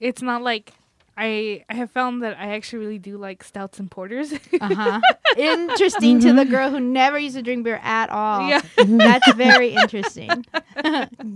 [0.00, 0.72] it's not like
[1.16, 4.32] I I have found that I actually really do like stouts and porters.
[4.60, 5.00] Uh huh.
[5.36, 8.48] interesting to the girl who never used to drink beer at all.
[8.48, 10.28] yeah, That's very interesting.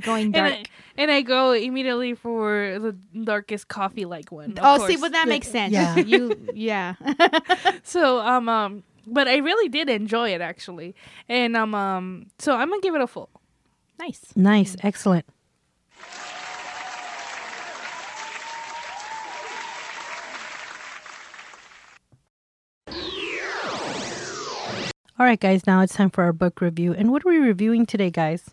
[0.00, 0.52] Going and dark.
[0.52, 0.64] I,
[0.96, 2.92] and I go immediately for the
[3.24, 4.52] darkest coffee like one.
[4.52, 5.00] of Oh, see, course.
[5.02, 5.72] well that makes sense.
[5.72, 5.96] Yeah.
[5.96, 6.94] You, yeah.
[7.82, 10.94] so um um, but I really did enjoy it actually,
[11.28, 13.30] and um um, so I'm gonna give it a full.
[13.98, 14.32] nice.
[14.36, 14.76] Nice.
[14.82, 15.24] Excellent.
[25.18, 26.94] All right, guys, now it's time for our book review.
[26.94, 28.50] And what are we reviewing today, guys?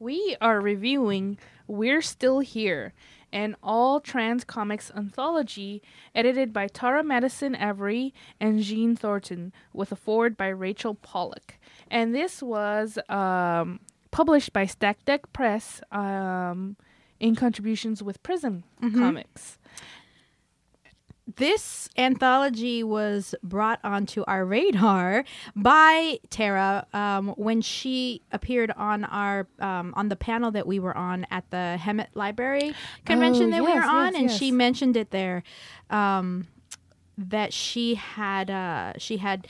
[0.00, 2.92] We are reviewing We're Still Here,
[3.32, 9.96] an all trans comics anthology edited by Tara Madison Avery and Jeanne Thornton, with a
[9.96, 11.60] forward by Rachel Pollack.
[11.88, 13.78] And this was um,
[14.10, 16.74] published by Stack Deck Press um,
[17.20, 19.60] in contributions with Prism Comics.
[21.34, 25.24] This anthology was brought onto our radar
[25.56, 30.96] by Tara um, when she appeared on our um, on the panel that we were
[30.96, 34.38] on at the Hemet Library convention Oh, that we were on, yes, and yes.
[34.38, 35.42] she mentioned it there.
[35.90, 36.46] Um,
[37.18, 39.48] that she had uh, she had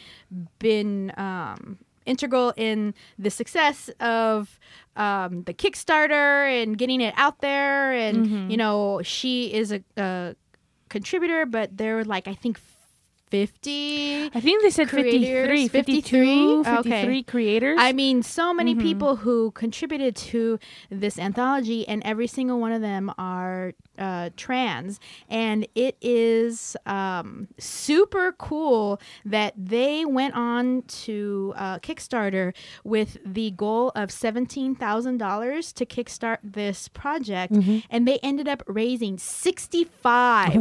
[0.61, 4.59] been um, integral in the success of
[4.95, 8.51] um, the Kickstarter and getting it out there, and Mm-hmm.
[8.51, 10.37] you know she is a, a
[10.89, 12.59] contributor, but there were like I think
[13.31, 14.31] fifty.
[14.35, 16.65] I think they said Creators, 53, 52, 53?
[16.65, 17.23] 53 Okay.
[17.25, 17.79] creators.
[17.81, 18.83] I mean, so many Mm-hmm.
[18.83, 20.59] people who contributed to
[20.91, 25.01] this anthology, and every single one of them are uh, trans.
[25.29, 32.55] And it is um, super cool that they went on to uh, Kickstarter
[32.85, 37.53] with the goal of $17,000 to kickstart this project.
[37.53, 37.79] Mm-hmm.
[37.91, 40.55] And they ended up raising $65,203.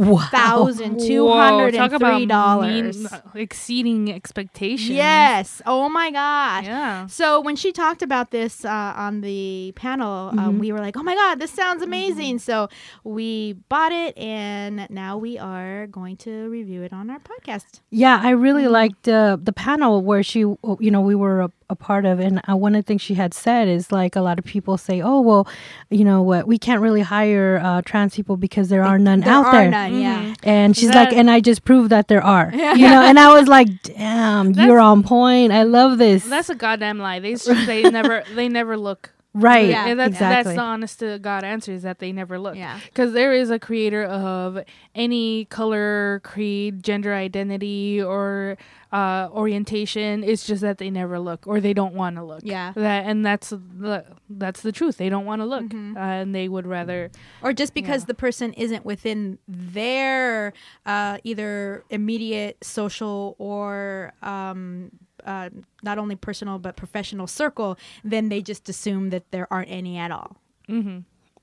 [1.26, 2.20] Whoa, talk about
[2.62, 4.90] mean- exceeding expectations.
[4.90, 5.62] Yes.
[5.66, 6.64] Oh my gosh.
[6.66, 7.06] Yeah.
[7.06, 10.38] So when she talked about this uh, on the panel, Mm-hmm.
[10.38, 12.68] um, we were like, "Oh my god, this sounds amazing!" So
[13.04, 13.25] we
[13.68, 17.80] bought it, and now we are going to review it on our podcast.
[17.90, 18.72] Yeah, I really Mm-hmm.
[18.72, 22.40] liked uh, the panel where she, you know, we were a, a part of, and
[22.48, 25.00] uh, one of the things she had said is like a lot of people say,
[25.02, 25.46] "Oh, well,
[25.90, 29.32] you know what, we can't really hire uh, trans people because there are none there
[29.32, 30.00] out are there." none.
[30.00, 30.22] Yeah.
[30.22, 30.48] Mm-hmm.
[30.48, 32.74] And she's That- like, and I just proved that there are, yeah.
[32.74, 35.52] you know, and I was like, "Damn, you're on point.
[35.52, 37.20] I love this." That's a goddamn lie.
[37.20, 39.10] They s- they never they never look.
[39.36, 39.68] Right.
[39.68, 40.44] Yeah, And that's, exactly.
[40.44, 42.56] that's the honest to God answer is that they never look.
[42.56, 42.80] Yeah.
[42.84, 44.58] Because there is a creator of
[44.94, 48.56] any color, creed, gender identity, or
[48.92, 50.24] uh, orientation.
[50.24, 52.40] It's just that they never look or they don't want to look.
[52.44, 52.72] Yeah.
[52.74, 54.96] That and that's the that's the truth.
[54.96, 55.96] They don't want to look, Mm-hmm.
[55.96, 57.10] uh, and they would rather.
[57.42, 58.06] Or just because Yeah.
[58.06, 60.52] the person isn't within their
[60.86, 64.90] uh, either immediate social or um,
[65.26, 65.50] uh,
[65.82, 70.10] not only personal but professional circle, then they just assume that there aren't any at
[70.10, 70.36] all.
[70.66, 70.98] hmm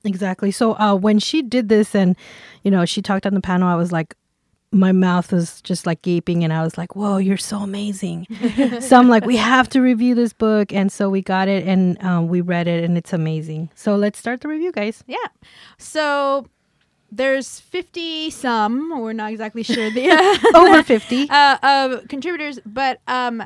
[0.06, 0.52] Exactly.
[0.52, 2.18] So uh, when she did this and,
[2.64, 4.16] you know, she talked on the panel, I was like,
[4.70, 8.28] my mouth was just like gaping and I was like, whoa, you're so amazing.
[8.82, 10.74] so I'm like, we have to review this book.
[10.74, 13.70] And so we got it and um, we read it and it's amazing.
[13.76, 15.04] So let's start the review, guys.
[15.08, 15.18] Yeah.
[15.78, 16.48] So
[17.12, 20.10] there's 50 some, we're not exactly sure the
[20.56, 21.28] Over 50.
[21.30, 23.44] uh, of contributors, but um,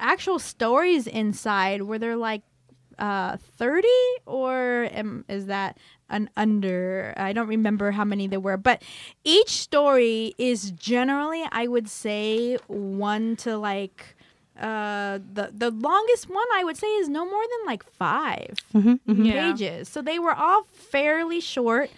[0.00, 2.42] actual stories inside were there like
[2.98, 3.86] uh 30
[4.26, 5.78] or um, is that
[6.10, 7.14] an under?
[7.16, 8.82] I don't remember how many there were but
[9.24, 14.16] each story is generally i would say one to like
[14.58, 19.24] uh the the longest one i would say is no more than like 5 Mm-hmm,
[19.24, 19.52] Yeah.
[19.52, 19.88] pages.
[19.88, 21.90] So they were all fairly short.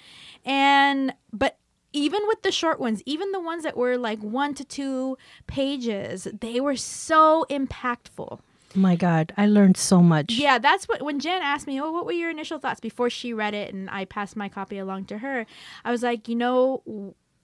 [0.44, 1.56] And but
[1.92, 6.28] even with the short ones even the ones that were like one to two pages
[6.40, 8.40] they were so impactful
[8.74, 10.32] My God, I learned so much.
[10.34, 13.32] yeah, that's what when Jen asked me, "Oh, what were your initial thoughts before she
[13.32, 15.44] read it?" and I passed my copy along to her.
[15.84, 16.82] I was like, you know,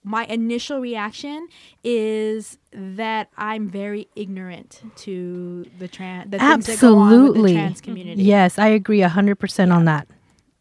[0.04, 1.48] my initial reaction
[1.82, 7.52] is that I'm very ignorant to the trans the things that go on with Absolutely.
[7.54, 8.22] the trans community.
[8.22, 10.06] Yes, I agree 100% on that.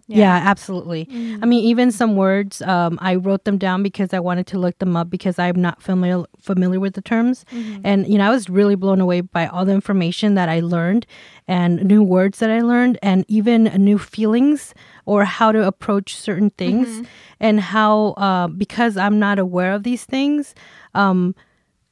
[0.08, 1.06] Yeah, absolutely.
[1.06, 1.44] Mm-hmm.
[1.44, 4.78] I mean, even some words, um, I wrote them down because I wanted to look
[4.78, 7.82] them up because I'm not familiar familiar with the terms, Mm-hmm.
[7.84, 11.08] and you know, I was really blown away by all the information that I learned,
[11.48, 14.74] and new words that I learned, and even new feelings
[15.06, 17.04] or how to approach certain things, Mm-hmm.
[17.40, 20.54] and how uh, because I'm not aware of these things,
[20.94, 21.34] um,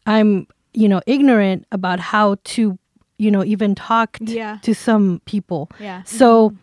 [0.06, 2.78] I'm you know ignorant about how to
[3.18, 4.58] you know even talk t- Yeah.
[4.62, 5.70] to some people.
[5.80, 6.04] Yeah.
[6.04, 6.54] So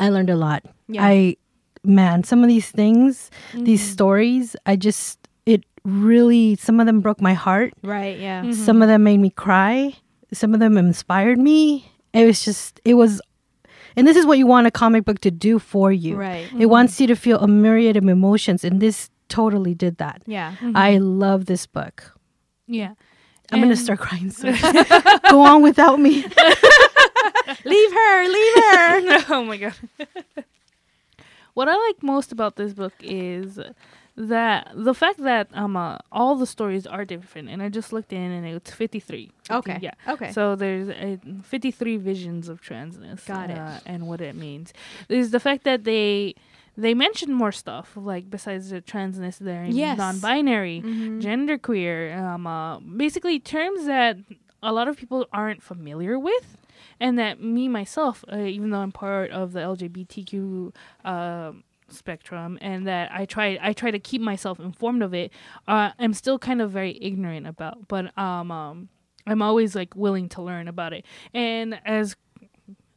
[0.00, 0.64] I learned a lot.
[0.88, 1.04] Yeah.
[1.04, 1.36] I
[1.84, 3.92] man, some of these things, these mm-hmm.
[3.92, 7.74] stories, I just it really some of them broke my heart.
[7.82, 8.18] Right.
[8.18, 8.42] Yeah.
[8.42, 8.52] Mm-hmm.
[8.52, 9.94] Some of them made me cry.
[10.32, 11.90] Some of them inspired me.
[12.12, 13.20] It was just it was
[13.96, 16.16] and this is what you want a comic book to do for you.
[16.16, 16.48] Right.
[16.58, 20.22] It wants you to feel a myriad of emotions and this totally did that.
[20.26, 20.52] Yeah.
[20.52, 20.76] Mm-hmm.
[20.76, 22.16] I love this book.
[22.66, 22.94] Yeah.
[23.52, 24.56] I'm going to start crying soon.
[25.30, 26.24] Go on without me.
[27.64, 28.28] leave her.
[28.28, 29.24] Leave her.
[29.34, 29.74] oh my god.
[31.54, 33.58] what I like most about this book is
[34.16, 38.12] that the fact that um uh, all the stories are different, and I just looked
[38.12, 39.32] in and it's fifty three.
[39.50, 39.78] Okay.
[39.80, 39.94] Yeah.
[40.08, 40.32] Okay.
[40.32, 43.26] So there's uh, 53 visions of transness.
[43.26, 43.58] Got it.
[43.58, 44.72] Uh, and what it means.
[45.08, 46.34] Is the fact that they
[46.76, 49.98] they mention more stuff like besides the transness there Yes.
[49.98, 51.20] non-binary, Mhm.
[51.20, 54.16] genderqueer, um, uh, basically terms that
[54.62, 56.56] a lot of people aren't familiar with.
[57.00, 62.86] And that me myself, uh, even though I'm part of the LGBTQ um spectrum, and
[62.86, 65.32] that I try I try to keep myself informed of it,
[65.66, 67.88] uh, I'm still kind of very ignorant about.
[67.88, 68.88] But um, um,
[69.26, 71.04] I'm always like willing to learn about it.
[71.34, 72.16] And as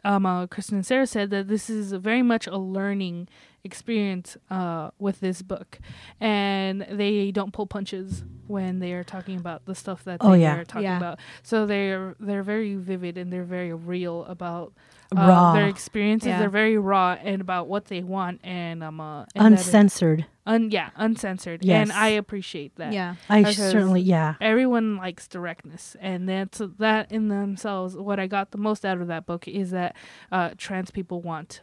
[0.03, 3.29] um, uh, Kristen and Sarah said, that this is very much a learning
[3.63, 5.79] experience uh, with this book,
[6.19, 10.41] and they don't pull punches when they are talking about the stuff that Oh, they
[10.41, 10.57] yeah.
[10.57, 10.97] are talking Yeah.
[10.97, 11.19] about.
[11.43, 14.73] So they're they're very vivid and they're very real about
[15.15, 15.53] uh, Raw.
[15.53, 16.27] their experiences.
[16.27, 16.39] Yeah.
[16.39, 20.25] They're very raw and about what they want and um uh, and that is- Uncensored.
[20.45, 21.63] un yeah uncensored.
[21.63, 21.83] Yes.
[21.89, 22.91] And I appreciate that.
[22.91, 23.15] Yeah.
[23.29, 24.35] I certainly, yeah.
[24.41, 27.95] Everyone likes directness, and that's that in themselves.
[27.95, 29.95] What I got the most out of that book is that
[30.33, 31.61] uh, trans people want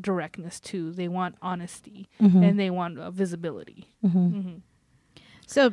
[0.00, 0.92] directness too.
[0.92, 2.42] They want honesty Mhm.
[2.42, 3.88] and they want uh, visibility.
[4.04, 4.12] Mhm.
[4.42, 4.54] hmm
[5.46, 5.70] So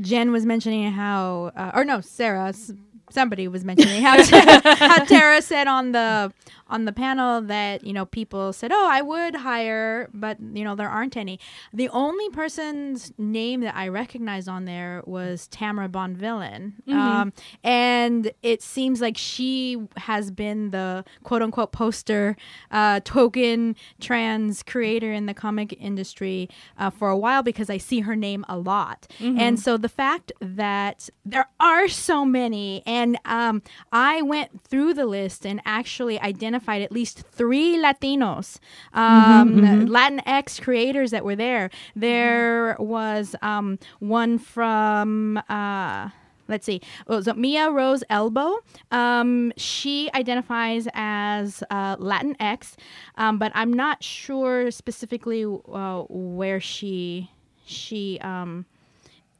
[0.00, 2.72] Jen was mentioning how, uh, or no, Sarah, s-
[3.10, 4.22] somebody was mentioning how,
[4.62, 6.32] how Tara said on the
[6.68, 10.74] on the panel that you know people said, "Oh, I would hire," but you know
[10.74, 11.38] there aren't any.
[11.72, 18.62] The only person's name that I recognized on there was Tamara Bonvillain, um, and it
[18.62, 22.36] seems like she has been the quote unquote poster
[22.70, 28.00] uh, token trans creator in the comic industry uh, for a while because I see
[28.00, 33.62] her name a lot, and so the fact that there are so many, and um,
[33.92, 38.58] I went through the list and actually identified at least three Latinos,
[38.92, 41.70] um, Latinx creators that were there.
[41.94, 45.40] There was um, one from.
[45.48, 46.10] Uh,
[46.48, 46.80] Let's see.
[47.08, 48.58] Oh, so Mia Rose Elbow.
[48.92, 52.74] Um, she identifies as uh, Latinx,
[53.16, 57.30] um, but I'm not sure specifically uh, where she
[57.64, 58.64] she um,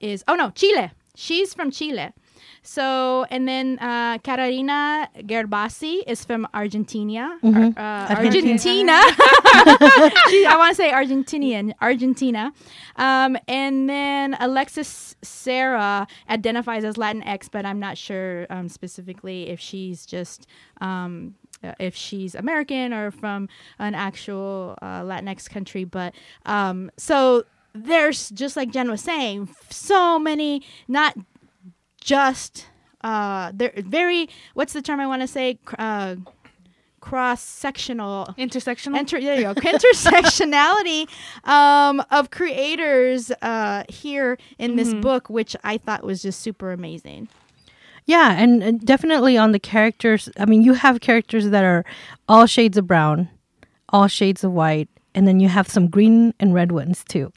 [0.01, 0.25] is.
[0.27, 0.91] Oh no, Chile.
[1.15, 2.13] She's from Chile.
[2.63, 7.39] So, and then uh, Carolina Gerbasi is from Argentina.
[7.43, 7.77] Mhm.
[7.77, 8.53] Ar- uh, Argentina.
[8.53, 8.93] Argentina.
[10.49, 12.53] I want to say Argentinian, Argentina.
[12.97, 19.61] Um, and then Alexis Sarah identifies as Latinx, but I'm not sure um, specifically if
[19.61, 20.47] she's just
[20.81, 25.85] um, uh, if she's American or from an actual uh, Latinx country.
[25.85, 27.45] But um, so
[27.75, 31.15] there's just like Jen was saying, so many not
[32.07, 32.67] just
[33.03, 36.17] uh, they're very what's the term I want to say uh,
[37.01, 39.09] cross sectional Intersectional.
[39.09, 39.55] There you go.
[39.55, 41.09] Intersectionality
[41.45, 47.29] um, of creators uh, here in this book, which I thought was just super amazing.
[48.07, 50.29] Yeah, and, and definitely on the characters.
[50.39, 51.85] I mean, you have characters that are
[52.29, 53.29] all shades of brown,
[53.89, 57.33] all shades of white, and then you have some green and red ones too.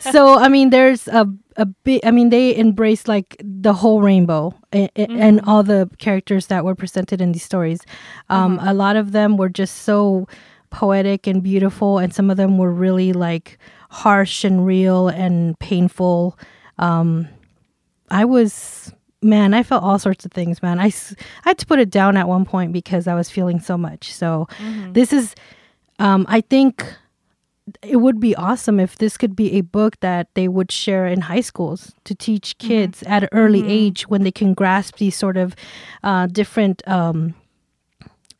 [0.00, 2.06] so, I mean, there's a a bit.
[2.06, 6.74] I mean, they embrace like the whole rainbow and, and all the characters that were
[6.74, 7.80] presented in these stories.
[8.30, 10.28] Um, A lot of them were just so
[10.70, 13.58] poetic and beautiful, and some of them were really like
[13.90, 16.38] harsh and real and painful.
[16.78, 17.28] Um,
[18.10, 20.78] I was man, I felt all sorts of things, man.
[20.78, 23.76] I, I had to put it down at one point because I was feeling so
[23.76, 24.12] much.
[24.12, 24.46] So
[24.92, 25.34] this is
[25.98, 26.84] um I think
[27.82, 31.22] it would be awesome if this could be a book that they would share in
[31.22, 35.36] high schools to teach kids at an early age when they can grasp these sort
[35.36, 35.56] of
[36.04, 37.34] uh, different um,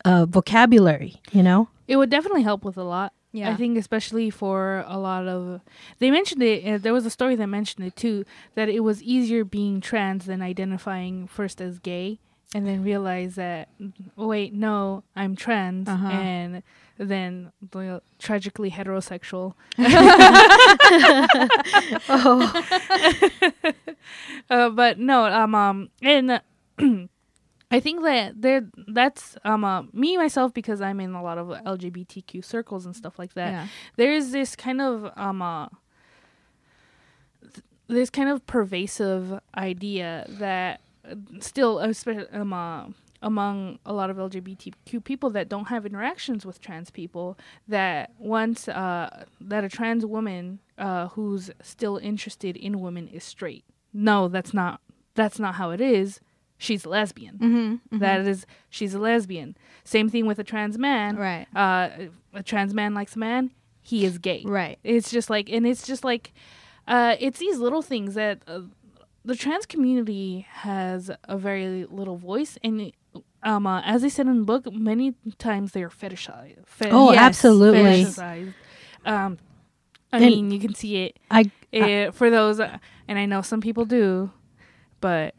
[0.05, 1.67] uh, vocabulary, you know?
[1.89, 3.11] It would definitely help with a lot.
[3.33, 3.51] Yeah.
[3.51, 5.59] I think especially for a lot of
[5.99, 8.23] they mentioned it uh, there was a story that mentioned it too
[8.55, 12.19] that it was easier being trans than identifying first as gay
[12.55, 13.67] and then realize that
[14.17, 16.07] oh, wait no I'm trans Uh-huh.
[16.07, 16.63] and
[16.97, 19.53] then well, tragically heterosexual
[24.49, 26.41] uh, but no um um and
[27.69, 31.47] I think that there that's um uh, me myself because I'm in a lot of
[31.47, 33.51] LGBTQ circles and stuff like that.
[33.51, 33.67] Yeah.
[33.97, 35.67] There is this kind of um uh,
[37.41, 40.81] th- this kind of pervasive idea that
[41.39, 42.85] still especially um, uh,
[43.21, 48.67] among a lot of LGBTQ people that don't have interactions with trans people that once
[48.67, 53.63] uh, that a trans woman uh, who's still interested in women is straight.
[53.93, 54.81] No, that's not
[55.15, 56.19] that's not how it is.
[56.59, 57.37] She's lesbian.
[57.37, 57.99] Mm-hmm.
[57.99, 59.55] That is, she's a lesbian.
[59.83, 61.15] Same thing with a trans man.
[61.15, 61.45] Right.
[61.55, 63.51] Uh, a trans man likes a man.
[63.83, 64.43] he is gay.
[64.45, 64.79] Right.
[64.83, 66.33] It's just like, and it's just like,
[66.87, 68.61] uh, it's these little things that uh,
[69.23, 72.91] the trans community has a very little voice, and
[73.47, 76.65] um, uh, as I said in the book, many times they are fetishized.
[76.67, 78.03] Fe- Oh, Yes, absolutely.
[78.05, 78.53] fetishized.
[79.05, 79.37] Um,
[80.13, 82.77] I And- mean, you can see it I, eh, for those, uh,
[83.07, 84.31] and I know some people do,
[85.01, 85.33] but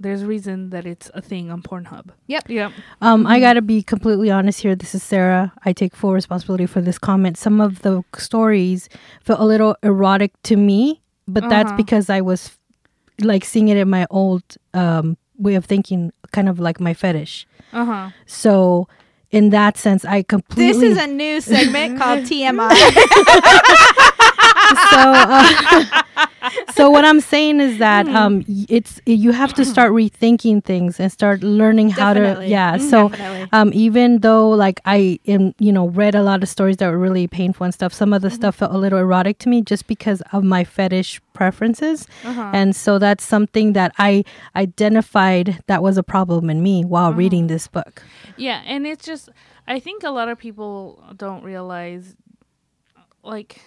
[0.00, 2.06] there's a reason that it's a thing on Pornhub.
[2.26, 2.48] Yep.
[2.48, 2.72] Yep.
[3.00, 4.74] Um, I gotta be completely honest here.
[4.74, 5.52] This is Sarah.
[5.64, 7.36] I take full responsibility for this comment.
[7.38, 8.88] Some of the stories
[9.20, 11.76] felt a little erotic to me, but that's Uh-huh.
[11.76, 12.58] because I was
[13.20, 14.42] like seeing it in my old
[14.74, 17.46] um, way of thinking, kind of like my fetish.
[17.72, 18.10] Uh huh.
[18.26, 18.88] So,
[19.30, 20.72] in that sense, I completely.
[20.72, 22.70] This is a new segment called TMI.
[24.74, 25.84] so, uh,
[26.70, 28.16] so what I'm saying is that Hmm.
[28.16, 32.42] um, it's you have to start rethinking things and start learning how to.
[32.46, 32.76] Yeah.
[32.76, 33.10] Mm, So.
[33.52, 36.98] um, even though like I am, you know, read a lot of stories that were
[36.98, 38.36] really painful and stuff, some of the Mm-hmm.
[38.36, 42.06] stuff felt a little erotic to me just because of my fetish preferences.
[42.24, 42.50] Uh-huh.
[42.54, 44.24] And so that's something that I
[44.56, 47.18] identified that was a problem in me while Mm-hmm.
[47.18, 48.02] reading this book.
[48.36, 49.28] Yeah, and it's just
[49.66, 52.16] I think a lot of people don't realize
[53.22, 53.60] like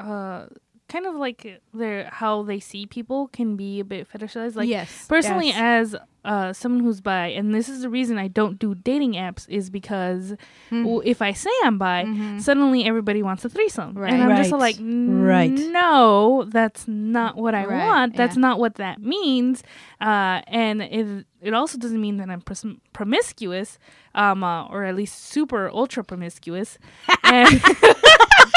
[0.00, 0.46] uh
[0.88, 4.56] kind of like their how they see people can be a bit fetishized.
[4.56, 5.06] Like yes.
[5.08, 5.94] personally yes.
[5.94, 9.48] as uh someone who's bi and this is the reason I don't do dating apps
[9.48, 10.34] is because
[10.70, 12.40] w- if I say I'm bi, Mhm.
[12.42, 13.94] suddenly everybody wants a threesome.
[13.94, 14.12] Right.
[14.12, 14.60] And I'm just Right.
[14.60, 15.50] like Right.
[15.50, 18.16] no, that's not what I Right, want.
[18.16, 18.40] That's yeah.
[18.40, 19.62] not what that means.
[20.00, 23.78] Uh and it it also doesn't mean that I'm pros- promiscuous
[24.14, 26.78] um uh, or at least super ultra promiscuous.
[27.24, 27.48] and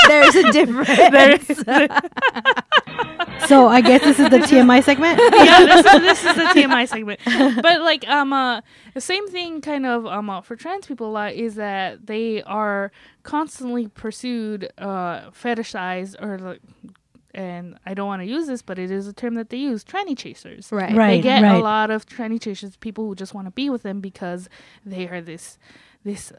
[0.08, 1.48] There's a difference.
[1.64, 1.88] there-
[3.48, 5.20] So I guess this is the TMI segment.
[5.20, 7.20] yeah, this is, this is the TMI segment.
[7.62, 8.62] But like, um, uh,
[8.94, 12.42] the same thing kind of um uh, for trans people a lot is that they
[12.44, 12.92] are
[13.24, 16.62] constantly pursued, uh, fetishized or like,
[17.34, 19.84] and I don't want to use this, but it is a term that they use,
[19.84, 20.72] tranny chasers.
[20.72, 20.96] right.
[20.96, 21.10] Right.
[21.18, 24.00] They get a lot of tranny chasers, people who just want to be with them
[24.00, 24.48] because
[24.86, 25.58] they are this,
[26.06, 26.32] this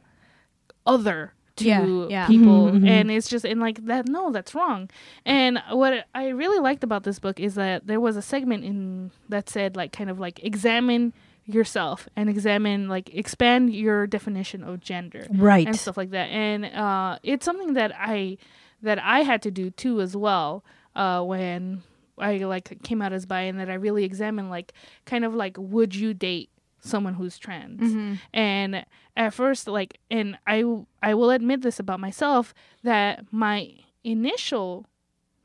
[0.86, 2.26] other to Yeah, yeah.
[2.26, 2.88] people, Mhm, mhm.
[2.88, 4.08] and it's just and like that.
[4.08, 4.90] No, that's wrong.
[5.24, 9.10] And what I really liked about this book is that there was a segment in
[9.28, 11.12] that said like kind of like examine
[11.46, 15.66] yourself and examine like expand your definition of gender Right.
[15.66, 16.28] and stuff like that.
[16.30, 18.38] And uh, it's something that I
[18.82, 20.64] that I had to do too as well
[20.96, 21.82] uh, when
[22.18, 24.72] I like came out as bi, and that I really examined like
[25.04, 26.48] kind of like would you date
[26.84, 27.80] someone who's trans?
[27.80, 28.18] Mhm.
[28.32, 28.84] And
[29.16, 30.64] at first, like, and I
[31.02, 33.70] I will admit this about myself that my
[34.04, 34.86] initial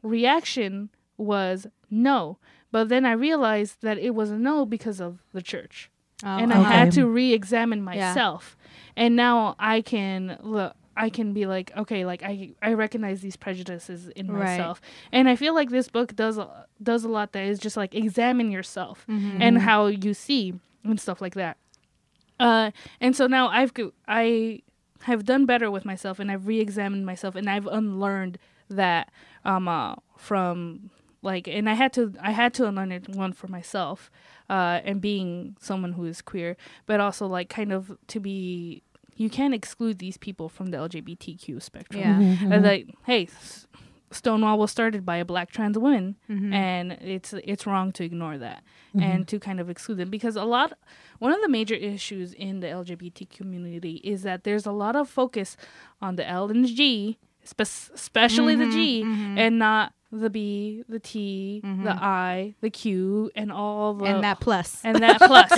[0.04, 2.38] reaction was no.
[2.72, 5.90] But then I realized that it was a no because of the church
[6.24, 7.84] Oh, and I had to re-examine Yeah.
[7.86, 8.58] myself.
[8.96, 10.76] And now I can look.
[10.98, 14.58] I can be like, okay, like I I recognize these prejudices in Right.
[14.58, 14.82] myself,
[15.14, 17.96] and I feel like this book does a- does a lot that is just like
[17.96, 19.38] examine yourself Mhm.
[19.40, 21.58] and how you see and stuff like that.
[22.40, 22.72] Uh,
[23.02, 23.74] and so now I've
[24.08, 24.62] I
[25.04, 28.38] have done better with myself, and I've re-examined myself, and I've unlearned
[28.70, 29.12] that
[29.46, 30.90] um uh, from
[31.22, 34.10] like, and I had to I had to unlearn it one for myself,
[34.50, 36.56] uh, and being someone who is queer,
[36.86, 38.84] but also like kind of to be
[39.18, 42.00] you can't exclude these people from the LGBTQ spectrum.
[42.02, 42.20] Yeah.
[42.20, 42.64] Mhm, And mhm.
[42.64, 43.28] like, hey,
[44.12, 46.54] Stonewall was started by a black trans woman, Mhm.
[46.54, 48.64] and it's it's wrong to ignore that
[48.96, 49.04] Mm-hmm.
[49.04, 50.74] and to kind of exclude them because a lot
[51.20, 55.08] one of the major issues in the LGBT community is that there's a lot of
[55.10, 55.56] focus
[56.02, 57.62] on the L and the G, spe-
[57.94, 59.38] especially the G, mhm.
[59.38, 64.40] and not the B, the T, the I, the Q, and all the and that
[64.84, 65.52] and that plus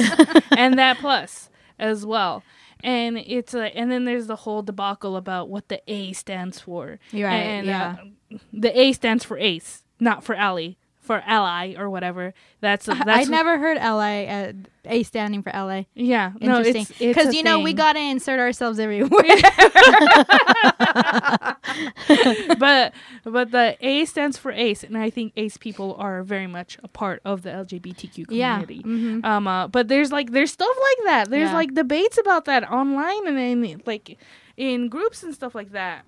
[0.57, 1.49] and that plus
[1.79, 2.43] as well
[2.83, 6.99] and it's a, and then there's the whole debacle about what the a stands for
[7.11, 7.95] You're right, and yeah.
[8.33, 13.01] uh, the a stands for ace not for ally for ally or whatever that's that's
[13.07, 14.53] I never heard LA, uh,
[14.85, 15.83] A standing for LA.
[15.95, 16.85] yeah no Interesting.
[16.99, 19.09] Because, a you know, we got to insert ourselves everywhere.
[22.59, 22.93] but
[23.23, 26.87] but the A stands for ACE, and I think ACE people are very much a
[26.87, 28.61] part of the LGBTQ yeah.
[28.61, 28.83] community.
[28.83, 29.25] Mhm.
[29.25, 31.29] Um, uh, but there's like there's stuff like that.
[31.29, 31.55] There's Yeah.
[31.55, 34.17] like debates about that online and in like
[34.57, 36.05] in groups and stuff like that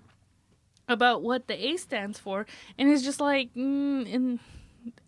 [0.87, 2.45] about what the A stands for,
[2.77, 4.39] and it's just like mm, and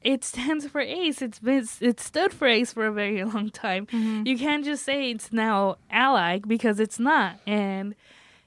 [0.02, 1.22] it stands for ACE.
[1.22, 3.86] It's been it stood for ACE for a very long time.
[3.88, 4.26] Mhm.
[4.28, 7.96] You can't just say it's now ally because it's not, and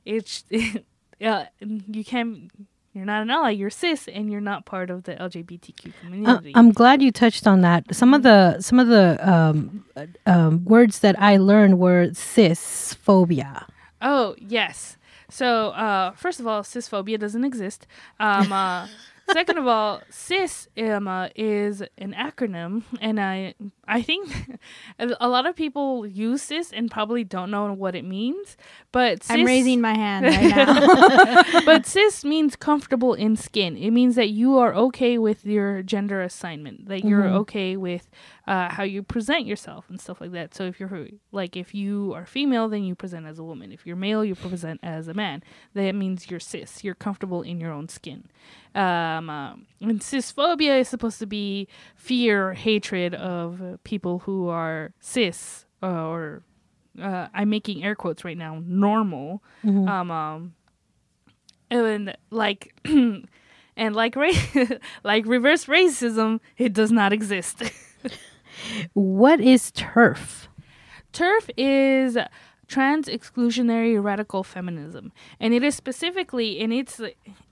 [0.05, 0.45] it's
[1.25, 2.51] uh, you can't.
[2.95, 3.51] You're not an ally.
[3.51, 6.53] You're cis, and you're not part of the LGBTQ Uh, community.
[6.57, 7.85] I'm glad you touched on that.
[7.95, 12.95] Some of the some of the um, uh, um, words that I learned were cis
[12.95, 13.67] phobia.
[14.03, 14.97] Oh yes.
[15.31, 17.87] So uh, first of all, cisphobia doesn't exist.
[18.19, 18.89] Um, uh,
[19.33, 23.55] second of all, cis uh, is an acronym, and I
[23.87, 24.29] I think
[24.99, 28.57] a lot of people use cis and probably don't know what it means.
[28.93, 30.51] But cis, I'm raising my hand right
[31.55, 31.61] now.
[31.65, 33.77] but cis means comfortable in skin.
[33.77, 36.89] It means that you are okay with your gender assignment.
[36.89, 37.41] That you're Mhm.
[37.43, 38.09] okay with
[38.49, 40.55] uh, how you present yourself and stuff like that.
[40.55, 43.71] So if you're like if you are female, then you present as a woman.
[43.73, 45.43] If you're male, you present as a man.
[45.75, 46.83] That means you're cis.
[46.83, 48.25] You're comfortable in your own skin.
[48.75, 55.67] Um, uh, and cisphobia is supposed to be fear, hatred of people who are cis
[55.83, 56.43] uh, or
[57.01, 58.63] uh, I'm making air quotes right now.
[58.65, 59.43] Normal.
[59.65, 59.89] Mhm.
[59.89, 60.55] Um, um,
[61.71, 64.33] and like, and like ra-
[65.05, 67.63] like reverse racism, it does not exist.
[68.95, 70.49] What is turf?
[71.13, 72.19] TERF is
[72.67, 77.01] trans exclusionary radical feminism, and it is specifically, and it's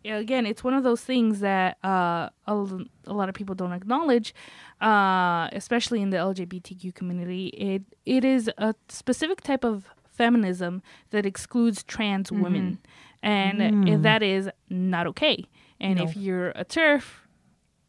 [0.05, 4.35] again, it's one of those things that uh, a, a lot of people don't acknowledge,
[4.83, 7.47] uh, especially in the LGBTQ community.
[7.49, 12.79] It it is a specific type of feminism that excludes trans women,
[13.23, 14.03] and Mm.
[14.03, 15.47] that is not okay.
[15.81, 16.05] And No.
[16.05, 17.23] if you're a TERF.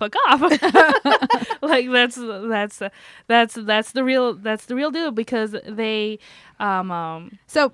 [0.00, 0.40] fuck off
[1.62, 2.82] like that's that's
[3.28, 6.18] that's that's the real that's the real deal because they
[6.58, 7.72] um um So,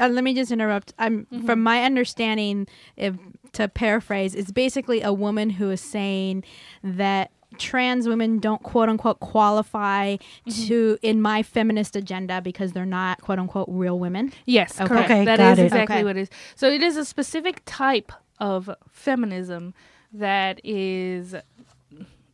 [0.00, 0.94] uh, let me just interrupt.
[0.98, 1.46] I'm Mhm.
[1.46, 2.66] from my understanding,
[2.96, 3.14] if
[3.52, 6.42] to paraphrase, it's basically a woman who is saying
[6.82, 10.66] that trans women don't quote unquote qualify Mm-hmm.
[10.66, 14.32] to in my feminist agenda because they're not quote unquote real women.
[14.46, 14.88] yes Okay.
[14.88, 15.64] correct Okay, that got is it.
[15.66, 16.04] exactly Okay.
[16.04, 18.10] what it is so it is a specific type
[18.40, 19.72] of feminism
[20.12, 21.34] that is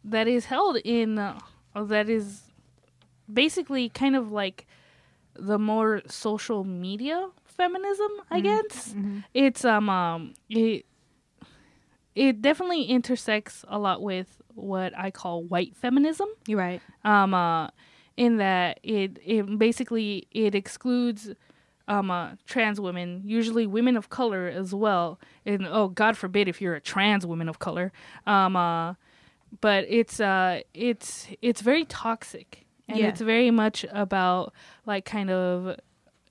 [0.05, 1.39] that is held in uh,
[1.75, 2.43] that is
[3.33, 4.67] basically kind of like
[5.35, 8.95] the more social media feminism i guess
[9.35, 10.85] it's um um it
[12.15, 16.29] it definitely intersects a lot with what I call white feminism.
[16.47, 16.83] You're right.
[17.05, 17.69] Um, uh,
[18.17, 21.33] in that it it basically it excludes
[21.89, 25.19] um uh, trans women, usually women of color as well.
[25.47, 27.93] And oh, God forbid if you're a trans woman of color.
[28.27, 28.95] Um, uh,
[29.61, 33.09] but it's uh it's it's very toxic and Yeah.
[33.09, 34.53] it's very much about
[34.87, 35.77] like kind of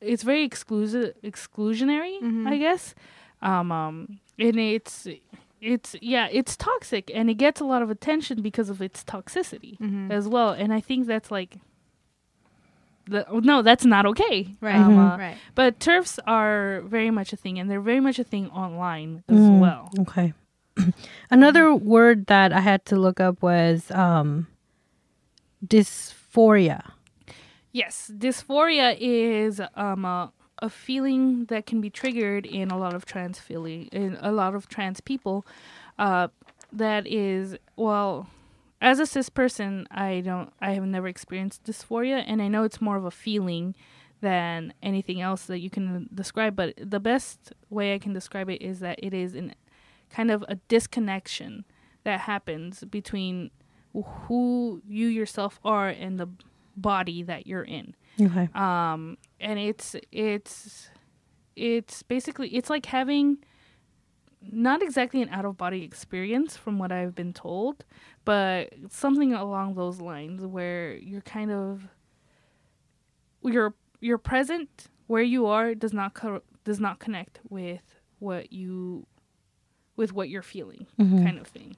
[0.01, 2.47] it's very exclusive exclusionary Mhm.
[2.47, 2.95] i guess
[3.41, 5.07] um um and it's
[5.61, 9.78] it's yeah it's toxic and it gets a lot of attention because of its toxicity
[9.80, 10.09] Mhm.
[10.11, 11.57] as well and i think that's like
[13.07, 14.76] the, no that's not okay Right.
[14.76, 15.13] Um, Mhm.
[15.13, 15.38] uh, right.
[15.55, 19.49] but TERFs are very much a thing and they're very much a thing online as
[19.49, 20.34] Mm, well Okay.
[21.32, 24.47] Another word that I had to look up was um,
[25.65, 26.91] dysphoria.
[27.71, 33.05] Yes, dysphoria is um a, a feeling that can be triggered in a lot of
[33.05, 35.45] trans feeling in a lot of trans people.
[35.97, 36.30] Uh,
[36.71, 38.27] that is well,
[38.82, 42.82] as a cis person, I don't I have never experienced dysphoria, and I know it's
[42.82, 43.75] more of a feeling
[44.21, 46.55] than anything else that you can describe.
[46.55, 49.53] But the best way I can describe it is that it is an
[50.10, 51.66] kind of a disconnection
[52.03, 53.51] that happens between
[53.93, 56.28] who you yourself are and the
[56.78, 58.47] body that you're in Okay.
[58.53, 60.89] um and it's it's
[61.55, 63.38] it's basically it's like having
[64.41, 67.84] not exactly an out of body experience from what i've been told
[68.24, 71.88] but something along those lines where you're kind of
[73.43, 79.05] you're you're present where you are does not co- does not connect with what you
[79.99, 81.23] with what you're feeling Mhm.
[81.25, 81.71] kind of thing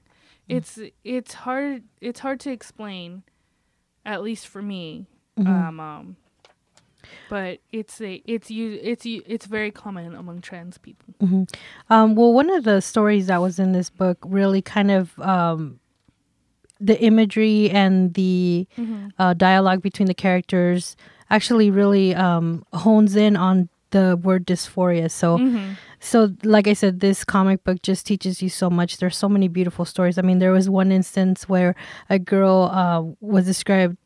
[0.48, 3.22] it's it's hard it's hard to explain
[4.12, 5.06] at least for me
[5.38, 5.46] Mhm.
[5.46, 6.06] um, um
[7.28, 11.42] but it's a it's you it's you it's very common among trans people Mhm.
[11.90, 15.78] Um, well, one of the stories that was in this book really kind of um,
[16.80, 18.66] the imagery and the
[19.18, 20.96] uh, dialogue between the characters
[21.30, 25.08] actually really um, hones in on the word dysphoria.
[25.10, 25.76] So, Mhm.
[26.00, 28.96] so like I said, this comic book just teaches you so much.
[28.98, 30.18] There's so many beautiful stories.
[30.18, 31.74] I mean, there was one instance where
[32.10, 33.96] a girl uh, was described.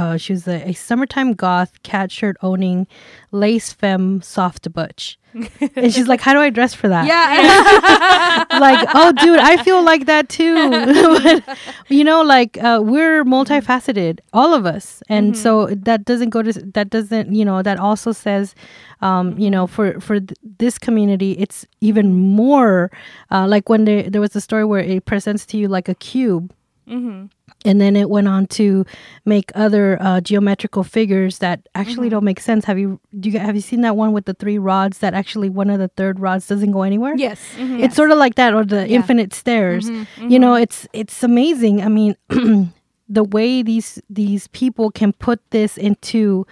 [0.00, 2.86] Uh, she was a, a summertime goth, cat shirt owning,
[3.32, 8.46] lace femme, soft butch, and she's like, "How do I dress for that?" Yeah.
[8.58, 10.70] like, oh, dude, I feel like that too.
[11.44, 16.40] but, you know, like uh, we're multifaceted, all of us, and so that doesn't go
[16.42, 18.54] to that doesn't you know that also says,
[19.02, 22.90] um, you know, for for th- this community, it's even more
[23.30, 25.94] uh, like when there there was a story where it presents to you like a
[25.94, 26.54] cube.
[26.90, 27.26] Mm-hmm.
[27.64, 28.84] and then it went on to
[29.24, 32.10] make other uh, geometrical figures that actually Mm-hmm.
[32.16, 32.64] don't make sense.
[32.64, 35.50] Have you do you have you seen that one with the three rods that actually
[35.50, 37.14] one of the third rods doesn't go anywhere?
[37.16, 37.38] Yes.
[37.58, 38.82] It's sort of like that, or the Yeah.
[38.84, 38.94] Mm-hmm.
[38.94, 39.90] infinite stairs.
[40.18, 41.82] You know, it's it's amazing.
[41.82, 42.16] I mean,
[43.08, 46.46] the way these these people can put this into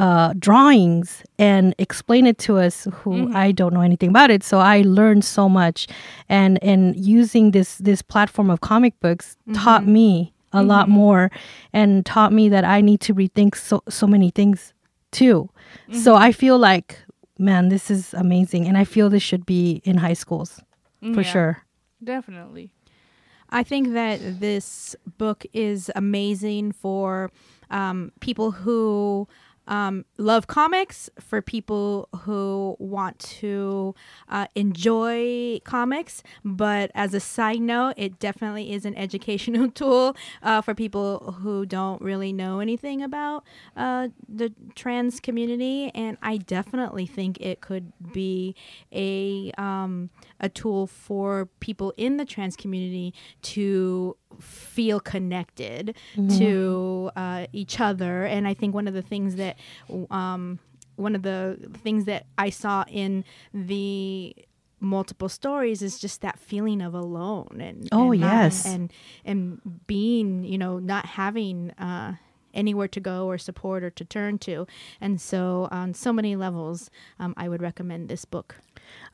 [0.00, 4.42] uh, drawings and explain it to us who I don't know anything about it.
[4.42, 5.86] So I learned so much,
[6.28, 11.30] and and using this this platform of comic books taught me a lot more,
[11.72, 14.72] and taught me that I need to rethink so so many things
[15.10, 15.48] too.
[15.92, 16.96] So I feel like
[17.38, 20.60] man, this is amazing, and I feel this should be in high schools
[21.14, 21.32] for Yeah.
[21.32, 21.64] sure.
[22.02, 22.70] Definitely.
[23.60, 27.30] I think that this book is amazing for
[27.70, 29.26] um, people who
[29.70, 33.94] um, love comics, for people who want to
[34.28, 36.22] uh, enjoy comics.
[36.44, 41.64] But as a side note, it definitely is an educational tool uh, for people who
[41.64, 43.44] don't really know anything about
[43.76, 45.92] uh, the trans community.
[45.94, 48.56] And I definitely think it could be
[48.92, 50.10] a um,
[50.40, 55.96] a tool for people in the trans community to feel connected
[56.38, 58.24] to uh, each other.
[58.24, 59.56] And I think one of the things that
[60.10, 60.58] um,
[60.96, 63.24] one of the things that I saw in
[63.54, 64.34] the
[64.82, 68.64] multiple stories is just that feeling of alone and Oh, and not- yes.
[68.66, 68.90] and
[69.26, 72.14] and being you know not having uh
[72.54, 74.66] anywhere to go or support or to turn to
[74.98, 78.56] and so on so many levels um, i would recommend this book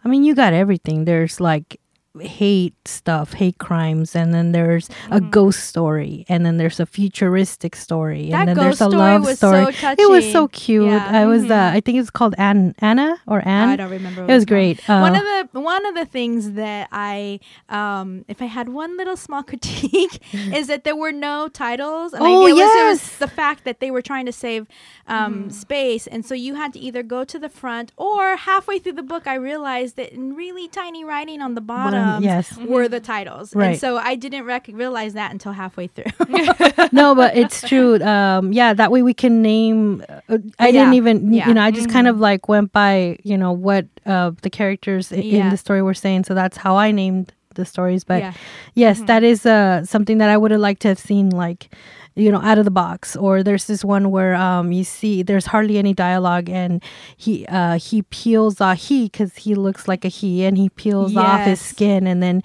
[0.05, 1.05] I mean, you got everything.
[1.05, 1.81] There's like
[2.21, 7.75] hate stuff, hate crimes, and then there's a ghost story, and then there's a futuristic
[7.77, 9.73] story, That and then there's a love story.
[9.73, 10.87] so It was so cute.
[10.87, 11.09] Yeah.
[11.11, 13.69] I was uh, I think it's called Anne, Anna or Anne.
[13.71, 14.23] I don't remember.
[14.23, 14.89] It was great.
[14.89, 18.97] Uh, one of the one of the things that I, um, if I had one
[18.97, 22.13] little small critique, is that there were no titles.
[22.13, 23.17] And Oh, I, it was, it was yes.
[23.19, 24.67] the fact that they were trying to save
[25.07, 28.93] um, space, and so you had to either go to the front or halfway through
[28.95, 32.57] the book, I realized that in really tiny writing on the bottom, yes.
[32.59, 33.55] were the titles.
[33.55, 33.69] Right.
[33.71, 36.13] And so I didn't rec- realize that until halfway through.
[36.93, 38.03] no, but it's true.
[38.03, 40.05] Um, yeah, that way we can name.
[40.29, 41.49] Uh, I didn't even, Yeah.
[41.49, 45.13] you know, I just kind of like went by, you know, what uh, the characters
[45.13, 45.51] in Yeah.
[45.51, 46.25] the story were saying.
[46.25, 48.05] So that's how I named the stories.
[48.05, 48.33] But Yeah.
[48.75, 51.69] yes, that is uh, something that I would have liked to have seen, like,
[52.17, 53.15] you know, out of the box.
[53.15, 56.83] Or there's this one where um, you see there's hardly any dialogue, and
[57.17, 61.17] he uh, he peels off he because he looks like a he, and he peels
[61.17, 62.43] off his skin, and then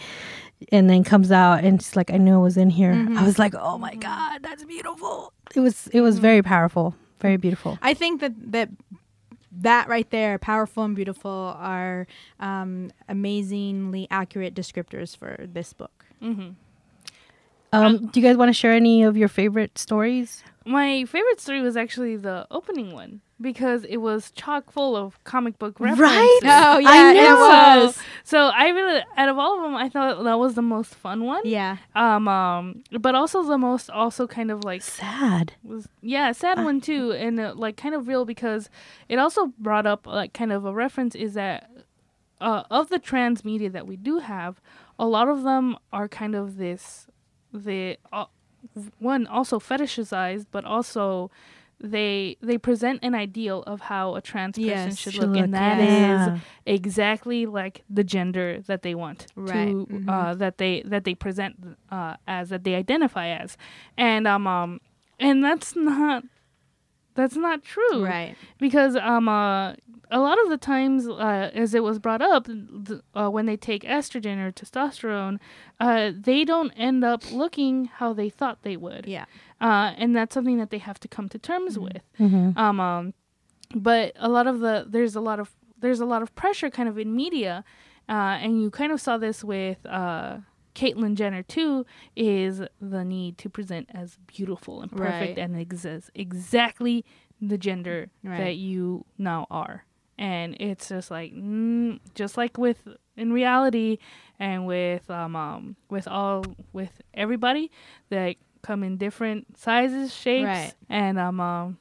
[0.72, 2.94] and then comes out and it's like I knew it was in here.
[2.94, 3.18] Mm-hmm.
[3.18, 5.34] I was like, oh my god, that's beautiful.
[5.56, 7.80] It was it was very powerful, very beautiful.
[7.82, 8.70] I think that that
[9.54, 12.08] that right there, powerful and beautiful, are
[12.40, 16.06] um, amazingly accurate descriptors for this book.
[16.22, 16.52] Mm-hmm.
[17.74, 20.44] Um, do you guys want to share any of your favorite stories?
[20.66, 25.58] My favorite story was actually the opening one because it was chock full of comic
[25.58, 26.02] book references.
[26.02, 26.40] Right?
[26.44, 26.68] references.
[26.68, 27.98] Oh yeah, I it was.
[28.24, 31.24] So I really, out of all of them, I thought that was the most fun
[31.24, 31.42] one.
[31.46, 35.54] Yeah, Um, um, but also the most, also kind of like Sad.
[35.64, 36.64] was yeah, sad Ah.
[36.66, 38.70] one too, and uh, like kind of real because
[39.10, 41.72] it also brought up like kind of a reference is that
[42.42, 44.60] uh, of the trans media that we do have,
[45.00, 47.08] a lot of them are kind of this,
[47.54, 48.26] the uh,
[49.00, 51.32] one also fetishized, but also
[51.80, 55.54] they they present an ideal of how a trans person Yes, should should look, and
[55.54, 56.40] look, that is yeah.
[56.66, 60.08] exactly like the gender that they want Right, to mhm.
[60.08, 63.58] uh, that they that they present uh, as that they identify as,
[63.98, 64.80] and um um
[65.20, 66.24] and that's not
[67.16, 68.06] that's not true.
[68.06, 68.36] Right.
[68.58, 69.74] because um uh,
[70.14, 73.56] a lot of the times uh, as it was brought up th- uh, when they
[73.56, 75.40] take estrogen or testosterone
[75.80, 79.06] uh, they don't end up looking how they thought they would.
[79.08, 79.26] Yeah,
[79.62, 82.04] uh, and that's something that they have to come to terms with.
[82.20, 82.58] Mm-hmm.
[82.58, 83.14] um, um
[83.74, 86.90] but a lot of the there's a lot of there's a lot of pressure kind
[86.90, 87.64] of in media
[88.10, 90.38] uh, and you kind of saw this with uh
[90.76, 95.38] Caitlyn Jenner too is the need to present as beautiful and perfect Right.
[95.38, 97.04] and exist exactly
[97.42, 98.38] the gender Right.
[98.38, 99.86] that you now are
[100.18, 103.98] and it's just like mm, just like with in reality
[104.40, 106.44] and with um, um with all
[106.74, 107.72] with everybody
[108.10, 110.74] that come in different sizes shapes Right.
[110.90, 111.78] and um, um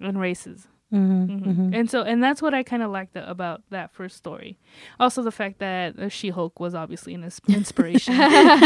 [0.00, 1.50] and races Mm-hmm.
[1.50, 4.58] hmm and so and that's what i kind of liked the, about that first story
[4.98, 8.20] also the fact that uh, she-hulk was obviously an inspiration for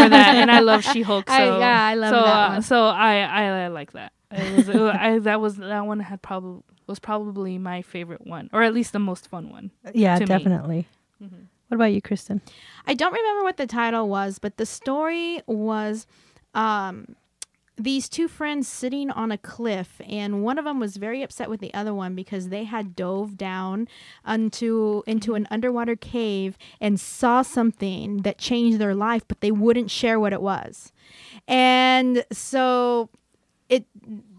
[0.08, 2.62] that and i love she-hulk so I- yeah, I love so, that uh, one.
[2.62, 5.98] so I, I i like that it was, it wa- I, that was that one
[5.98, 10.14] had probably was probably my favorite one or at least the most fun one Yeah,
[10.14, 10.26] to me.
[10.26, 10.86] definitely.
[11.22, 11.46] Mhm.
[11.68, 12.40] What about you, Kristen?
[12.86, 16.06] I don't remember what the title was, but the story was
[16.54, 17.16] um,
[17.76, 21.60] these two friends sitting on a cliff, and one of them was very upset with
[21.60, 23.88] the other one because they had dove down
[24.28, 29.90] into into an underwater cave and saw something that changed their life, but they wouldn't
[29.90, 30.92] share what it was.
[31.48, 33.08] And so
[33.68, 33.86] it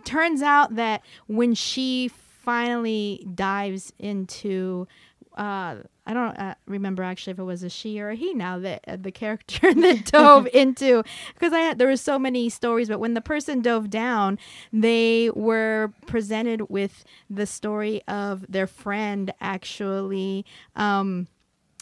[0.05, 4.87] turns out that when she finally dives into
[5.35, 8.59] uh, I don't uh, remember actually if it was a she or a he now
[8.59, 12.89] that uh, the character that dove into because I had there were so many stories
[12.89, 14.37] but when the person dove down
[14.71, 20.45] they were presented with the story of their friend actually
[20.75, 21.27] um,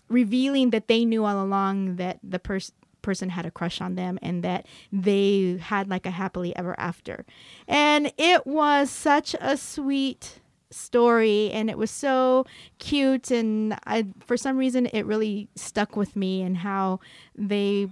[0.08, 4.20] revealing that they knew all along that the person person had a crush on them
[4.22, 7.26] and that they had like a happily ever after.
[7.68, 10.41] And it was such a sweet
[10.72, 12.46] story and it was so
[12.80, 17.00] cute and I for some reason it really stuck with me and how
[17.36, 17.90] they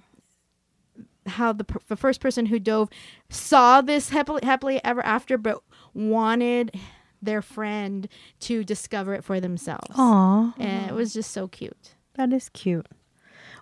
[1.26, 2.90] how the, the first person who dove
[3.30, 5.62] saw this happily, happily ever after but
[5.94, 6.74] wanted
[7.22, 8.08] their friend
[8.40, 9.94] to discover it for themselves.
[9.96, 11.96] Aw, And it was just so cute.
[12.16, 12.88] that is cute.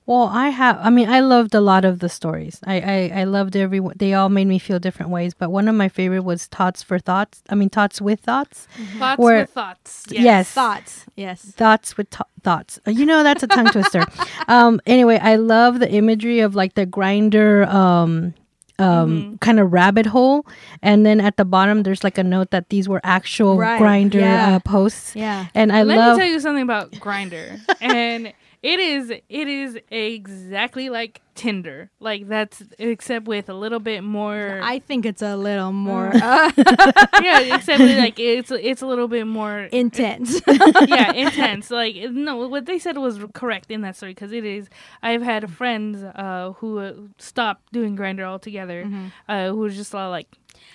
[0.08, 0.80] Well, I have.
[0.82, 2.60] I mean, I loved a lot of the stories.
[2.66, 3.82] I, I, I loved every.
[3.96, 5.34] They all made me feel different ways.
[5.34, 7.44] But one of my favorite was Thoughts for Thoughts.
[7.50, 8.68] I mean, Thoughts with Thoughts.
[8.98, 10.06] Thoughts Where- with thoughts.
[10.10, 10.50] Yes.
[10.50, 11.06] Thoughts.
[11.18, 11.42] Yes.
[11.44, 12.80] Thoughts with th- thoughts.
[12.88, 14.04] Uh, You know, that's a tongue twister.
[14.50, 18.34] Um, anyway, I love the imagery of like the Grindr, um,
[18.80, 20.46] um, kind of rabbit hole,
[20.82, 24.22] and then at the bottom there's like a note that these were actual Right, Grindr
[24.22, 24.56] yeah.
[24.56, 25.18] uh, posts.
[25.18, 25.48] Yeah.
[25.54, 26.08] And I Let love.
[26.08, 28.32] Let me tell you something about Grindr, and
[28.64, 31.90] it is it is exactly like Tinder.
[32.00, 34.60] Like that's except with a little bit more.
[34.62, 36.22] I think it's a little more Mm.
[36.58, 40.42] uh, yeah, except with, like it's it's a little bit more intense.
[40.88, 41.70] yeah, intense.
[41.72, 44.68] Like no, what they said was correct in that story because it is.
[45.04, 48.90] I've had friends uh, who uh, stopped doing Grindr altogether,
[49.30, 50.28] uh, who was just like,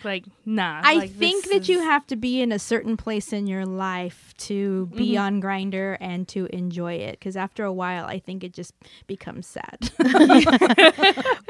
[0.04, 0.80] like nah.
[0.84, 4.32] I like, think that you have to be in a certain place in your life
[4.48, 5.20] to be Mm-hmm.
[5.26, 7.18] on Grindr and to enjoy it.
[7.18, 8.74] Because after a while, I think it just
[9.06, 9.90] becomes sad.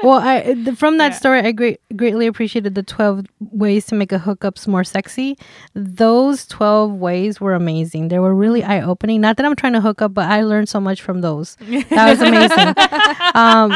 [0.03, 1.17] Well, I th- from that Yeah.
[1.17, 5.37] story, I great, greatly appreciated the twelve ways to make a hookups more sexy.
[5.73, 8.07] Those twelve ways were amazing.
[8.09, 9.21] They were really eye opening.
[9.21, 11.55] Not that I'm trying to hook up, but I learned so much from those.
[11.89, 12.73] That was amazing.
[13.35, 13.71] um,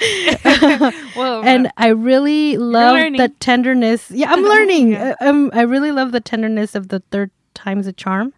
[1.16, 4.10] well, and I really love the tenderness.
[4.10, 4.92] Yeah, I'm learning.
[4.92, 5.14] Yeah.
[5.20, 8.32] Uh, um, I really love the tenderness of the third time's a charm.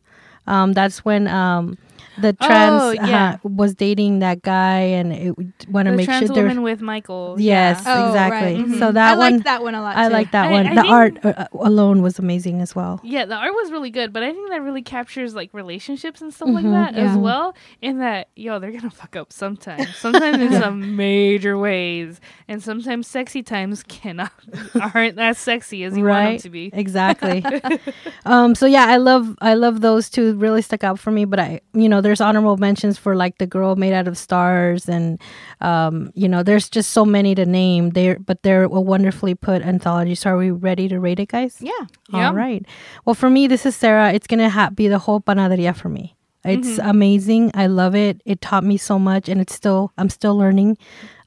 [0.46, 1.76] Um, that's when um,
[2.18, 3.36] the trans Oh, yeah.
[3.44, 5.34] uh, was dating that guy, and it
[5.68, 7.36] want to make trans sure they're woman with Michael.
[7.38, 7.94] yes, yeah.
[8.04, 8.62] Oh, exactly.
[8.62, 8.78] right.
[8.78, 8.94] So Mhm.
[8.94, 9.96] that I one, liked that one a lot.
[9.96, 10.12] I too.
[10.12, 10.66] like that I- one.
[10.66, 13.00] I the think- art uh, alone was amazing as well.
[13.02, 16.32] Yeah, the art was really good, but I think that really captures like relationships and
[16.32, 17.54] stuff like Mhm, that as well.
[17.82, 19.94] In that, yo, they're gonna fuck up sometimes.
[19.96, 24.32] Sometimes in some major ways, and sometimes sexy times cannot
[24.94, 26.70] aren't as sexy as you want them right to be.
[26.72, 27.44] exactly
[28.26, 31.38] um so yeah i love i love those two really stuck out for me but
[31.38, 35.18] i you know there's honorable mentions for like the girl made out of stars and
[35.60, 37.90] um you know there's just so many to name.
[37.98, 40.14] There but they're a wonderfully put anthology.
[40.14, 41.58] So are we ready to rate it guys?
[41.60, 41.72] Yeah.
[42.14, 42.28] Yeah.
[42.28, 42.62] all right.
[43.04, 44.12] Well for me this is sarah.
[44.16, 46.14] It's gonna ha- be the whole panaderia for me.
[46.46, 47.50] It's amazing.
[47.58, 48.22] I love it.
[48.24, 50.78] It taught me so much and it's still i'm still learning.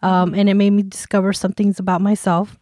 [0.02, 2.58] Um, and it made me discover some things about myself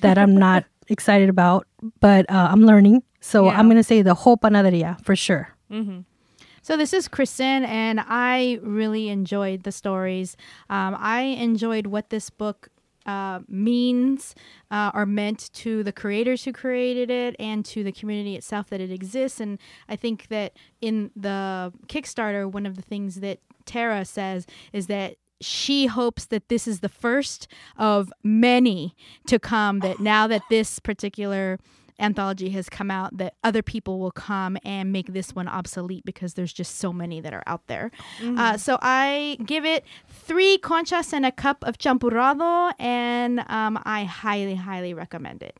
[0.00, 0.64] that i'm not
[0.96, 1.66] excited about
[2.00, 3.02] but uh, i'm learning.
[3.20, 3.56] So Yeah.
[3.58, 5.44] i'm gonna say the whole panaderia for sure.
[5.68, 6.08] Hmm
[6.62, 10.36] So this is Kristen, and I really enjoyed the stories.
[10.68, 12.68] Um, I enjoyed what this book
[13.06, 14.34] uh, means
[14.70, 18.80] uh, or meant to the creators who created it and to the community itself that
[18.80, 19.40] it exists.
[19.40, 19.58] And
[19.88, 20.52] I think that
[20.82, 26.50] in the Kickstarter, one of the things that Tara says is that she hopes that
[26.50, 27.48] this is the first
[27.78, 28.94] of many
[29.26, 31.58] to come that now that this particular
[32.00, 36.34] anthology has come out that other people will come and make this one obsolete because
[36.34, 37.90] there's just so many that are out there.
[38.38, 44.04] Uh, so I give it three conchas and a cup of champurrado, and um, I
[44.04, 45.56] highly, highly recommend it.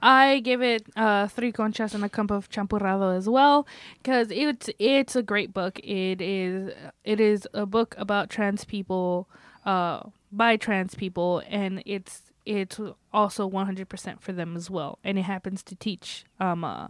[0.00, 3.66] I give it uh, three conchas and a cup of champurrado as well
[4.00, 5.80] because it's it's a great book.
[5.82, 6.72] It is
[7.04, 9.28] it is a book about trans people
[9.66, 12.80] uh, by trans people, and it's it's
[13.12, 14.98] also 100% for them as well.
[15.04, 16.88] And it happens to teach um, uh,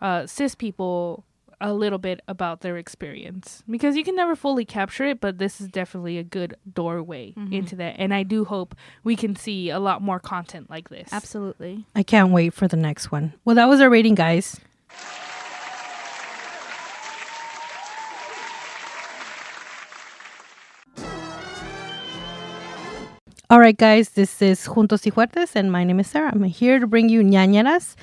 [0.00, 1.24] uh, cis people
[1.60, 5.60] a little bit about their experience because you can never fully capture it, but this
[5.60, 7.94] is definitely a good doorway into that.
[7.98, 8.74] And I do hope
[9.04, 11.08] we can see a lot more content like this.
[11.12, 11.86] Absolutely.
[11.94, 14.60] i can't wait for the next one well that was our rating guys
[23.54, 26.32] All right, guys, this is Juntos y Fuertes, and my name is Sarah.
[26.34, 27.94] I'm here to bring you Ñañaras,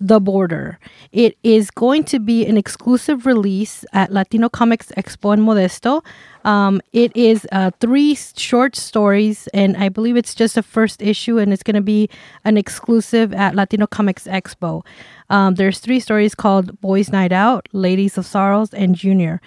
[0.00, 0.78] The Border.
[1.12, 6.02] It is going to be an exclusive release at Latino Comics Expo in Modesto.
[6.46, 11.36] Um, it is uh, three short stories, and I believe it's just a first issue,
[11.36, 12.08] and it's going to be
[12.46, 14.86] an exclusive at Latino Comics Expo.
[15.28, 19.42] Um, there's three stories called Boys Night Out, Ladies of Sorrows, and Junior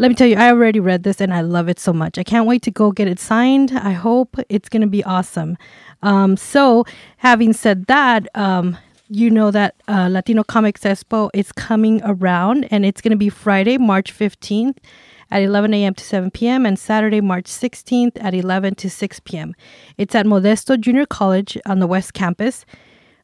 [0.00, 2.16] let me tell you, I already read this and I love it so much.
[2.16, 3.72] I can't wait to go get it signed.
[3.72, 5.58] I hope it's going to be awesome.
[6.02, 6.86] Um, so,
[7.18, 8.78] having said that, um,
[9.10, 13.28] you know that uh, Latino Comics Expo is coming around and it's going to be
[13.28, 14.78] Friday, March 15th
[15.30, 15.92] at 11 a.m.
[15.94, 16.64] to 7 p.m.
[16.64, 19.54] and Saturday, March 16th at 11 to 6 p.m.
[19.98, 22.64] It's at Modesto Junior College on the West Campus.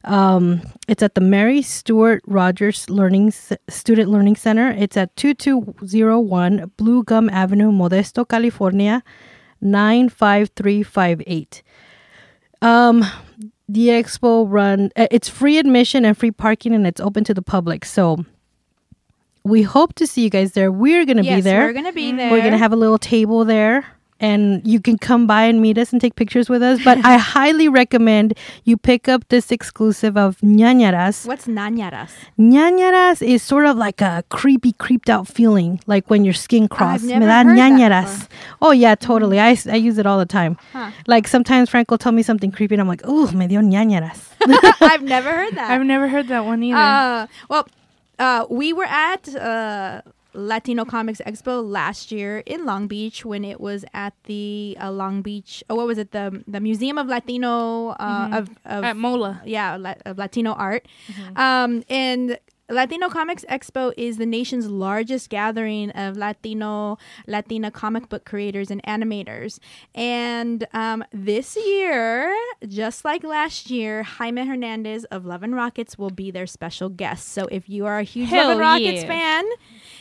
[0.03, 4.71] Um, it's at the Mary Stuart Rogers Learning Student Learning Center.
[4.71, 9.03] It's at 2201 Blue Gum Avenue, Modesto, California,
[9.61, 11.63] 95358.
[12.61, 13.05] Um,
[13.69, 17.41] the expo run uh, it's free admission and free parking and it's open to the
[17.41, 17.85] public.
[17.85, 18.25] So
[19.43, 20.71] we hope to see you guys there.
[20.71, 21.65] We're going to yes, be there.
[21.65, 22.31] We're going to be there.
[22.31, 23.85] We're going to have a little table there
[24.19, 26.83] and you can come by and meet us and take pictures with us.
[26.83, 31.25] But I highly recommend you pick up this exclusive of Ñañaras.
[31.27, 32.11] What's Ñañaras?
[32.39, 37.03] Ñañaras is sort of like a creepy, creeped out feeling, like when your skin crawls.
[37.03, 38.27] never Me da heard that ñañaras.
[38.61, 39.39] Oh, yeah, totally.
[39.39, 40.57] I, I use it all the time.
[40.73, 40.91] Huh.
[41.07, 44.29] Like sometimes Frank will tell me something creepy and I'm like, oh, me dio ñañaras.
[44.81, 45.69] I've never heard that.
[45.71, 46.77] I've never heard that one either.
[46.77, 47.67] Uh, well,
[48.19, 50.01] uh, we were at uh,
[50.33, 55.21] Latino Comics Expo last year in Long Beach when it was at the uh, Long
[55.21, 55.63] Beach.
[55.69, 56.11] Oh, what was it?
[56.11, 59.41] The the Museum of Latino uh, of, of At Mola.
[59.45, 60.87] yeah la- of Latino art.
[61.35, 62.37] Um, and
[62.69, 68.83] Latino Comics Expo is the nation's largest gathering of Latino Latina comic book creators and
[68.83, 69.59] animators.
[69.95, 72.35] And um, this year,
[72.67, 77.29] just like last year, Jaime Hernandez of Love and Rockets will be their special guest.
[77.29, 79.07] So if you are a huge Love and Rockets yeah.
[79.07, 79.45] fan,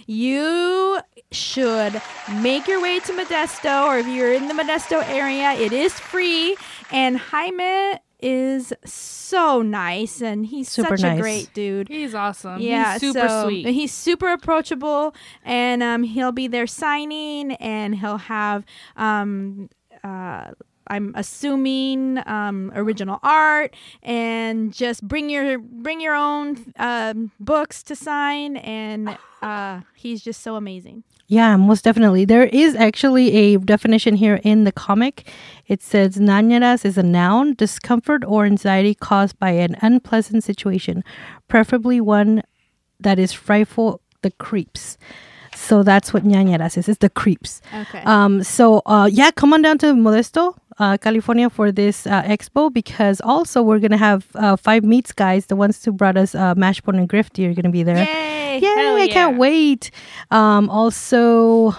[0.07, 0.98] you
[1.32, 2.00] should
[2.40, 6.57] make your way to Modesto, or if you're in the Modesto area, it is free.
[6.90, 11.88] And Jaime is so nice, and he's Super such a great dude.
[11.88, 12.61] He's awesome.
[12.61, 13.66] Yeah, He's super so- sweet.
[13.66, 18.64] He's super approachable, and um, he'll be there signing, and he'll have
[18.96, 19.68] um,
[20.02, 20.52] uh,
[20.89, 27.97] I'm assuming um, original art, and just bring your bring your own um, books to
[27.97, 31.05] sign, and uh, he's just so amazing.
[31.28, 32.24] Yeah, most definitely.
[32.24, 35.28] There is actually a definition here in the comic.
[35.66, 41.03] It says Ñañaras is a noun, discomfort or anxiety caused by an unpleasant situation,
[41.49, 42.43] preferably one
[43.01, 44.97] that is frightful, the creeps.
[45.57, 46.88] So that's what Ñañaras is.
[46.88, 47.61] It's the creeps.
[47.74, 48.02] Okay.
[48.04, 52.70] Um, so uh, yeah, come on down to Modesto, uh, California for this uh, expo
[52.72, 56.54] because also we're gonna have uh, five meets guys, the ones who brought us uh,
[56.54, 57.96] Mashbone and Grifty are gonna be there.
[58.04, 58.59] Yay!
[58.61, 58.66] Yay!
[58.68, 59.90] Hell I can't wait.
[60.30, 61.74] Um, also.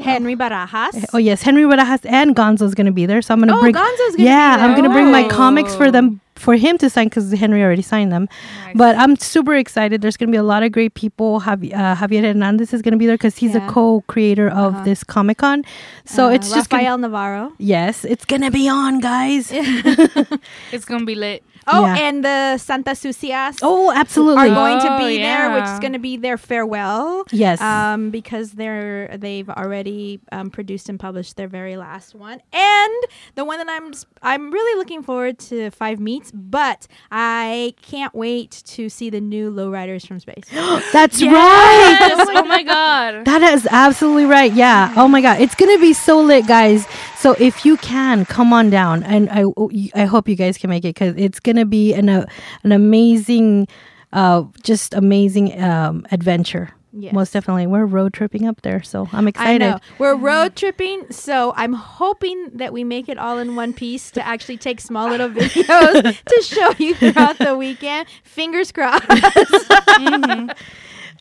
[0.00, 1.04] Henry Barajas.
[1.14, 3.72] Oh yes, Henry Barajas and Gonzo's gonna be there, so I'm gonna Oh, bring.
[3.74, 7.06] Gonzo's gonna be yeah, I'm gonna bring my comics for them for him to sign
[7.08, 8.28] because Henry already signed them.
[8.66, 8.76] Nice.
[8.76, 10.02] But I'm super excited.
[10.02, 11.40] There's gonna be a lot of great people.
[11.40, 13.66] Javi, uh, Javier Hernandez is gonna be there because he's Yeah.
[13.66, 14.84] a co-creator of Uh-huh.
[14.84, 15.64] this Comic Con.
[16.04, 17.52] So Uh, it's just gonna, Rafael Navarro.
[17.58, 19.50] yes, it's gonna be on, guys.
[20.72, 21.42] it's gonna be lit.
[21.68, 21.96] Oh, Yeah.
[21.98, 24.50] and the Santa Sucias Oh, absolutely.
[24.50, 27.24] are going to Oh, be there, which is going to be their farewell.
[27.32, 27.60] yes.
[27.60, 32.94] um, because they're they've already um, produced and published their very last one, and
[33.34, 33.92] the one that I'm
[34.22, 39.50] I'm really looking forward to Five Meets, but I can't wait to see the new
[39.50, 40.44] Lowriders from Space.
[40.92, 42.12] That's right.
[42.36, 43.24] Oh my god.
[43.24, 44.52] That is absolutely right.
[44.52, 44.92] Yeah.
[44.96, 45.40] Oh my God.
[45.40, 46.86] It's going to be so lit, guys.
[47.16, 49.02] So if you can, come on down.
[49.02, 49.44] And I,
[49.94, 52.26] I hope you guys can make it because it's going to be an, uh,
[52.62, 53.66] an amazing,
[54.12, 56.70] uh, just amazing um, adventure.
[56.98, 57.12] Yes.
[57.12, 57.66] Most definitely.
[57.66, 58.82] We're road tripping up there.
[58.82, 59.58] So I'm I excited.
[59.60, 64.10] know we're road tripping, so I'm hoping that we make it all in one piece
[64.12, 68.08] to actually take small little videos to show you throughout the weekend.
[68.24, 69.04] Fingers crossed.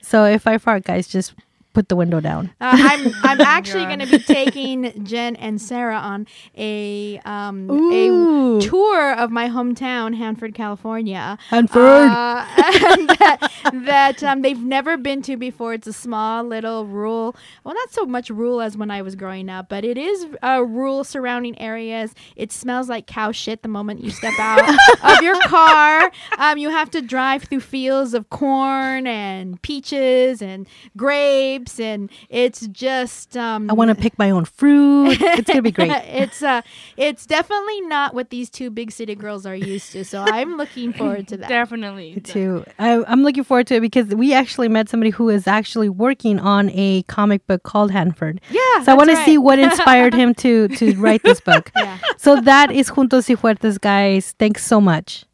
[0.02, 1.34] So if I fart, guys, just
[1.76, 2.50] put the window down.
[2.60, 6.26] Uh, I'm I'm actually going to be taking Jen and Sarah on
[6.58, 8.58] a um Ooh.
[8.58, 11.38] a tour of my hometown, Hanford, California.
[11.50, 12.10] Hanford.
[12.10, 15.74] Uh, that that um, they've never been to before.
[15.74, 19.50] It's a small little rural, well, not so much rural as when I was growing
[19.50, 22.14] up, but it is uh, rural surrounding areas.
[22.38, 24.62] It smells like cow shit the moment you step out
[25.04, 26.10] of your car.
[26.38, 32.10] Um, you have to drive through fields of corn and peaches and grapes chips, and
[32.30, 33.36] it's just.
[33.38, 35.18] Um, I want to pick my own fruit.
[35.22, 35.92] It's gonna be great.
[36.06, 36.62] it's uh,
[36.98, 40.04] it's definitely not what these two big city girls are used to.
[40.06, 41.50] So I'm looking forward to that.
[41.50, 42.22] Definitely.
[42.22, 42.64] too.
[42.80, 46.40] I, I'm looking forward to it because we actually met somebody who is actually working
[46.40, 48.42] on a comic book called Hanford.
[48.50, 51.72] Yeah, So I want to see what inspired him to to write this book.
[51.76, 51.98] Yeah.
[52.18, 54.34] So that is Juntos y Fuertes, guys.
[54.40, 55.26] Thanks so much.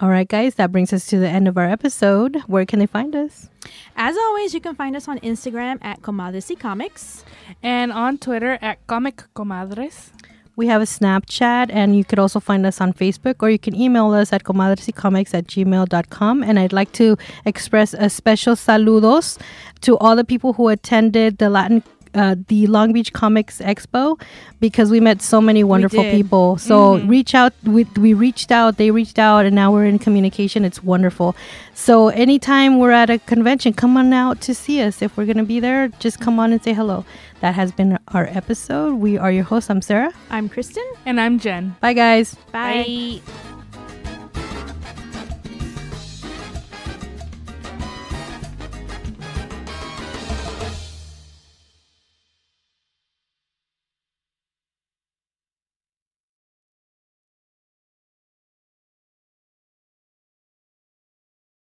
[0.00, 2.40] All right, guys, that brings us to the end of our episode.
[2.46, 3.50] Where can they find us?
[3.96, 7.22] As always, you can find us on Instagram at Comadres Comics.
[7.62, 10.08] And on Twitter at Comic Comadres.
[10.56, 13.76] We have a Snapchat, and you could also find us on Facebook, or you can
[13.76, 16.42] email us at comadresycomics at gmail.com.
[16.44, 19.38] And I'd like to express a special saludos
[19.82, 21.82] to all the people who attended the Latin.
[22.14, 24.20] Uh, the Long Beach Comics Expo
[24.58, 26.58] because we met so many wonderful people.
[26.58, 27.52] So reach out.
[27.64, 28.76] We, we reached out.
[28.78, 30.64] They reached out, and now we're in communication.
[30.64, 31.36] It's wonderful.
[31.74, 35.02] So anytime we're at a convention, come on out to see us.
[35.02, 37.04] If we're gonna be there, just come on and say hello.
[37.40, 38.94] That has been our episode.
[38.94, 39.70] We are your hosts.
[39.70, 40.12] I'm Sarah.
[40.30, 40.84] I'm Kristen.
[41.06, 41.76] And I'm Jen.
[41.80, 42.34] Bye, guys.
[42.52, 43.20] Bye.
[43.24, 43.40] Bye.